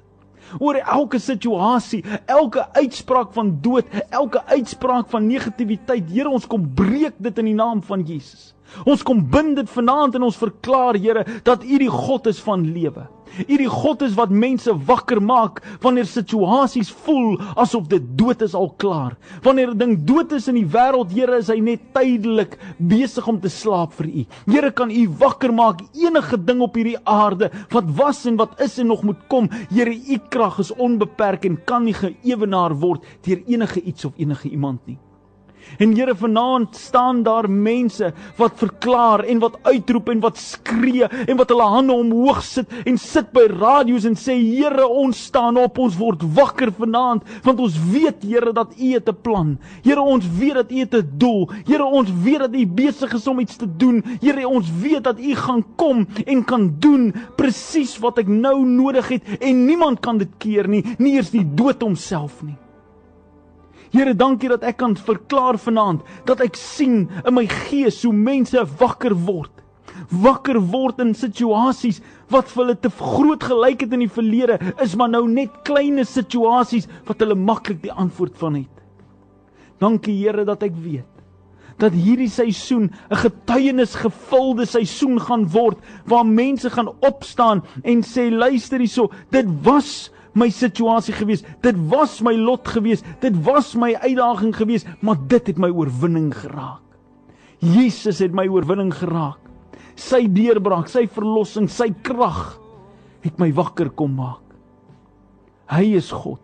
Oor 0.60 0.76
elke 0.82 1.20
situasie, 1.22 2.02
elke 2.28 2.64
uitspraak 2.76 3.32
van 3.32 3.54
dood, 3.64 3.88
elke 4.10 4.42
uitspraak 4.52 5.08
van 5.12 5.26
negativiteit, 5.26 6.10
Here, 6.10 6.28
ons 6.28 6.46
kom 6.46 6.66
breek 6.76 7.16
dit 7.22 7.38
in 7.40 7.52
die 7.52 7.56
naam 7.56 7.80
van 7.86 8.04
Jesus. 8.04 8.52
Ons 8.88 9.04
kom 9.04 9.20
bind 9.30 9.56
dit 9.60 9.68
vanaand 9.68 10.16
en 10.16 10.28
ons 10.28 10.36
verklaar 10.36 10.98
Here 11.00 11.24
dat 11.44 11.64
U 11.64 11.78
die 11.80 11.92
God 11.92 12.28
is 12.28 12.40
van 12.44 12.64
lewe. 12.74 13.06
U 13.40 13.56
die 13.56 13.70
God 13.70 14.02
is 14.04 14.16
wat 14.18 14.32
mense 14.34 14.72
wakker 14.86 15.20
maak 15.22 15.62
wanneer 15.82 16.08
situasies 16.08 16.90
voel 17.04 17.38
asof 17.56 17.88
dit 17.88 18.04
dood 18.18 18.42
is 18.44 18.56
al 18.58 18.70
klaar. 18.82 19.16
Wanneer 19.42 19.72
'n 19.72 19.78
ding 19.78 19.94
dood 20.04 20.32
is 20.32 20.48
in 20.48 20.54
die 20.54 20.66
wêreld, 20.66 21.12
Here, 21.12 21.38
is 21.38 21.48
hy 21.48 21.60
net 21.60 21.80
tydelik 21.94 22.58
besig 22.78 23.28
om 23.28 23.40
te 23.40 23.48
slaap 23.48 23.92
vir 23.92 24.06
U. 24.06 24.24
Here, 24.46 24.70
kan 24.70 24.90
U 24.90 25.08
wakker 25.18 25.52
maak 25.52 25.80
enige 25.94 26.36
ding 26.36 26.60
op 26.60 26.74
hierdie 26.74 26.98
aarde 27.04 27.50
wat 27.70 27.84
was 27.96 28.26
en 28.26 28.36
wat 28.36 28.60
is 28.60 28.78
en 28.78 28.86
nog 28.86 29.02
moet 29.02 29.28
kom. 29.28 29.48
Here, 29.70 29.94
U 29.94 30.18
krag 30.28 30.58
is 30.58 30.72
onbeperk 30.72 31.44
en 31.44 31.64
kan 31.64 31.84
nie 31.84 31.94
geëwenaar 31.94 32.74
word 32.74 33.04
deur 33.22 33.42
enige 33.46 33.82
iets 33.82 34.04
of 34.04 34.12
enige 34.16 34.48
iemand 34.48 34.86
nie. 34.86 34.98
En 35.78 35.94
Here 35.96 36.14
vanaand 36.14 36.76
staan 36.76 37.22
daar 37.22 37.50
mense 37.50 38.12
wat 38.36 38.52
verklaar 38.56 39.24
en 39.24 39.38
wat 39.38 39.58
uitroep 39.62 40.08
en 40.08 40.20
wat 40.20 40.38
skree 40.38 41.04
en 41.04 41.36
wat 41.36 41.48
hulle 41.52 41.68
hande 41.74 41.92
omhoog 41.92 42.42
sit 42.44 42.72
en 42.84 42.98
sit 42.98 43.32
by 43.32 43.46
radio's 43.50 44.06
en 44.08 44.16
sê 44.18 44.36
Here 44.38 44.86
ons 44.86 45.24
staan 45.28 45.56
op 45.60 45.78
ons 45.78 45.96
word 45.96 46.22
wakker 46.34 46.72
vanaand 46.78 47.26
want 47.44 47.60
ons 47.60 47.78
weet 47.92 48.22
Here 48.22 48.52
dat 48.52 48.74
U 48.78 48.92
het 48.92 49.08
'n 49.08 49.20
plan. 49.22 49.58
Here 49.82 50.00
ons 50.00 50.26
weet 50.38 50.54
dat 50.54 50.70
U 50.70 50.78
het 50.78 50.94
'n 50.94 51.10
doel. 51.18 51.50
Here 51.66 51.84
ons 51.84 52.10
weet 52.22 52.38
dat 52.38 52.54
U 52.54 52.66
besig 52.66 53.12
is 53.12 53.26
om 53.26 53.40
iets 53.40 53.56
te 53.56 53.76
doen. 53.76 54.02
Here 54.20 54.48
ons 54.48 54.68
weet 54.80 55.04
dat 55.04 55.18
U 55.18 55.34
gaan 55.34 55.64
kom 55.76 56.06
en 56.26 56.44
kan 56.44 56.74
doen 56.78 57.14
presies 57.36 57.98
wat 57.98 58.18
ek 58.18 58.28
nou 58.28 58.64
nodig 58.64 59.08
het 59.08 59.22
en 59.40 59.64
niemand 59.66 60.00
kan 60.00 60.18
dit 60.18 60.30
keer 60.38 60.68
nie, 60.68 60.84
nie 60.98 61.16
eers 61.16 61.30
die 61.30 61.46
dood 61.54 61.82
homself 61.82 62.42
nie. 62.42 62.56
Here, 63.92 64.14
dankie 64.16 64.48
dat 64.48 64.62
ek 64.64 64.78
kan 64.80 64.94
verklaar 64.96 65.58
vanaand 65.60 66.00
dat 66.28 66.40
ek 66.40 66.56
sien 66.56 67.10
in 67.26 67.34
my 67.36 67.44
gees 67.68 68.00
hoe 68.06 68.14
mense 68.16 68.62
wakker 68.80 69.12
word. 69.26 69.52
Wakker 70.22 70.56
word 70.72 71.02
in 71.04 71.12
situasies 71.16 72.00
wat 72.32 72.48
vir 72.48 72.62
hulle 72.62 72.76
te 72.80 72.90
groot 72.96 73.44
gelyk 73.44 73.84
het 73.84 73.92
in 73.92 74.06
die 74.06 74.12
verlede, 74.12 74.56
is 74.80 74.96
maar 74.96 75.12
nou 75.12 75.26
net 75.28 75.60
kleine 75.68 76.06
situasies 76.08 76.88
wat 77.08 77.20
hulle 77.20 77.36
maklik 77.36 77.82
die 77.84 77.92
antwoord 77.92 78.38
van 78.40 78.62
het. 78.62 78.86
Dankie 79.82 80.16
Here 80.22 80.46
dat 80.48 80.64
ek 80.64 80.78
weet 80.80 81.08
dat 81.82 81.94
hierdie 81.96 82.30
seisoen 82.30 82.92
'n 83.10 83.16
getuienisgevulde 83.24 84.66
seisoen 84.66 85.18
gaan 85.20 85.48
word 85.50 85.78
waar 86.06 86.26
mense 86.26 86.70
gaan 86.70 86.92
opstaan 87.00 87.62
en 87.82 88.02
sê 88.02 88.30
luister 88.30 88.78
hierso, 88.78 89.10
dit 89.30 89.46
was 89.64 90.10
my 90.34 90.48
situasie 90.50 91.14
gewees. 91.14 91.44
Dit 91.64 91.76
was 91.90 92.20
my 92.24 92.34
lot 92.36 92.68
gewees. 92.68 93.02
Dit 93.20 93.36
was 93.44 93.74
my 93.78 93.92
uitdaging 93.94 94.54
gewees, 94.56 94.86
maar 95.00 95.20
dit 95.28 95.46
het 95.52 95.58
my 95.60 95.70
oorwinning 95.70 96.32
geraak. 96.34 96.80
Jesus 97.62 98.18
het 98.18 98.34
my 98.34 98.48
oorwinning 98.50 98.92
geraak. 98.94 99.38
Sy 99.94 100.24
deurbraak, 100.32 100.88
sy 100.88 101.04
verlossing, 101.06 101.68
sy 101.70 101.92
krag 102.02 102.56
het 103.22 103.38
my 103.38 103.52
wakker 103.54 103.92
kom 103.94 104.16
maak. 104.18 104.40
Hy 105.70 105.94
is 105.96 106.10
God. 106.10 106.40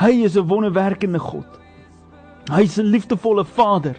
Hy 0.00 0.24
is 0.24 0.36
'n 0.36 0.48
wonderwerkende 0.48 1.18
God. 1.18 1.46
Hy 2.50 2.62
is 2.62 2.78
'n 2.78 2.90
liefdevolle 2.90 3.44
Vader. 3.44 3.96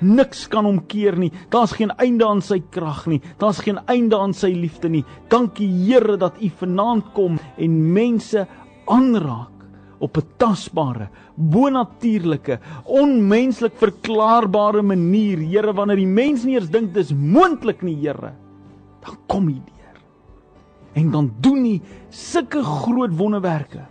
Niks 0.00 0.44
kan 0.52 0.66
hom 0.68 0.82
keer 0.90 1.16
nie. 1.16 1.30
Daar's 1.50 1.72
geen 1.76 1.92
einde 1.96 2.26
aan 2.28 2.42
sy 2.44 2.60
krag 2.70 3.06
nie. 3.08 3.20
Daar's 3.40 3.62
geen 3.64 3.78
einde 3.88 4.18
aan 4.18 4.34
sy 4.36 4.52
liefde 4.52 4.90
nie. 4.92 5.04
Dankie 5.32 5.68
Here 5.86 6.16
dat 6.20 6.40
U 6.40 6.50
vanaand 6.60 7.12
kom 7.16 7.38
en 7.56 7.78
mense 7.92 8.46
aanraak 8.86 9.52
op 9.98 10.16
'n 10.16 10.28
tasbare, 10.36 11.08
bonatuurlike, 11.34 12.60
onmenslik 12.84 13.72
verklaarbare 13.76 14.82
manier. 14.82 15.38
Here, 15.38 15.72
wanneer 15.72 15.96
die 15.96 16.06
mens 16.06 16.44
nie 16.44 16.54
eens 16.54 16.70
dink 16.70 16.94
dis 16.94 17.12
moontlik 17.12 17.82
nie, 17.82 17.96
Here, 17.96 18.34
dan 19.00 19.16
kom 19.26 19.48
U 19.48 19.54
deur. 19.54 20.00
En 20.92 21.10
dan 21.10 21.32
doen 21.40 21.64
U 21.64 21.80
sulke 22.10 22.62
groot 22.62 23.16
wonderwerke 23.16 23.86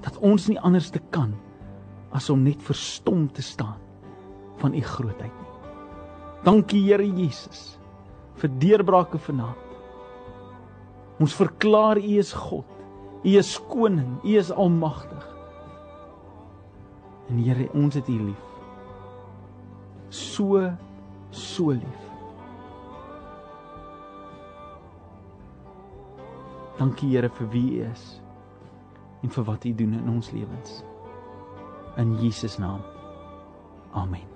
dat 0.00 0.18
ons 0.18 0.48
nie 0.48 0.60
anders 0.60 0.90
te 0.90 1.00
kan 1.10 1.34
as 2.12 2.30
om 2.30 2.42
net 2.42 2.62
verstom 2.62 3.32
te 3.32 3.42
staan 3.42 3.83
van 4.64 4.74
u 4.74 4.80
grootheid 4.80 5.32
nie. 5.32 5.52
Dankie 6.44 6.80
Here 6.86 7.04
Jesus 7.04 7.74
vir 8.40 8.50
deurbrake 8.60 9.20
vanaand. 9.20 9.60
Ons 11.22 11.36
verklaar 11.36 12.00
u 12.00 12.16
is 12.18 12.32
God. 12.34 12.66
U 13.24 13.36
is 13.38 13.54
koning, 13.70 14.18
u 14.24 14.34
is 14.36 14.50
almagtig. 14.50 15.28
En 17.30 17.38
Here, 17.40 17.68
ons 17.72 17.94
het 17.94 18.08
u 18.08 18.18
lief. 18.26 18.50
So 20.08 20.64
so 21.30 21.72
lief. 21.72 22.02
Dankie 26.78 27.14
Here 27.14 27.30
vir 27.38 27.50
wie 27.54 27.66
u 27.78 27.88
is 27.88 28.04
en 29.24 29.32
vir 29.32 29.48
wat 29.48 29.64
u 29.64 29.72
doen 29.72 29.96
in 29.96 30.12
ons 30.12 30.30
lewens. 30.36 30.82
In 31.96 32.16
Jesus 32.20 32.58
naam. 32.58 32.82
Amen. 33.94 34.33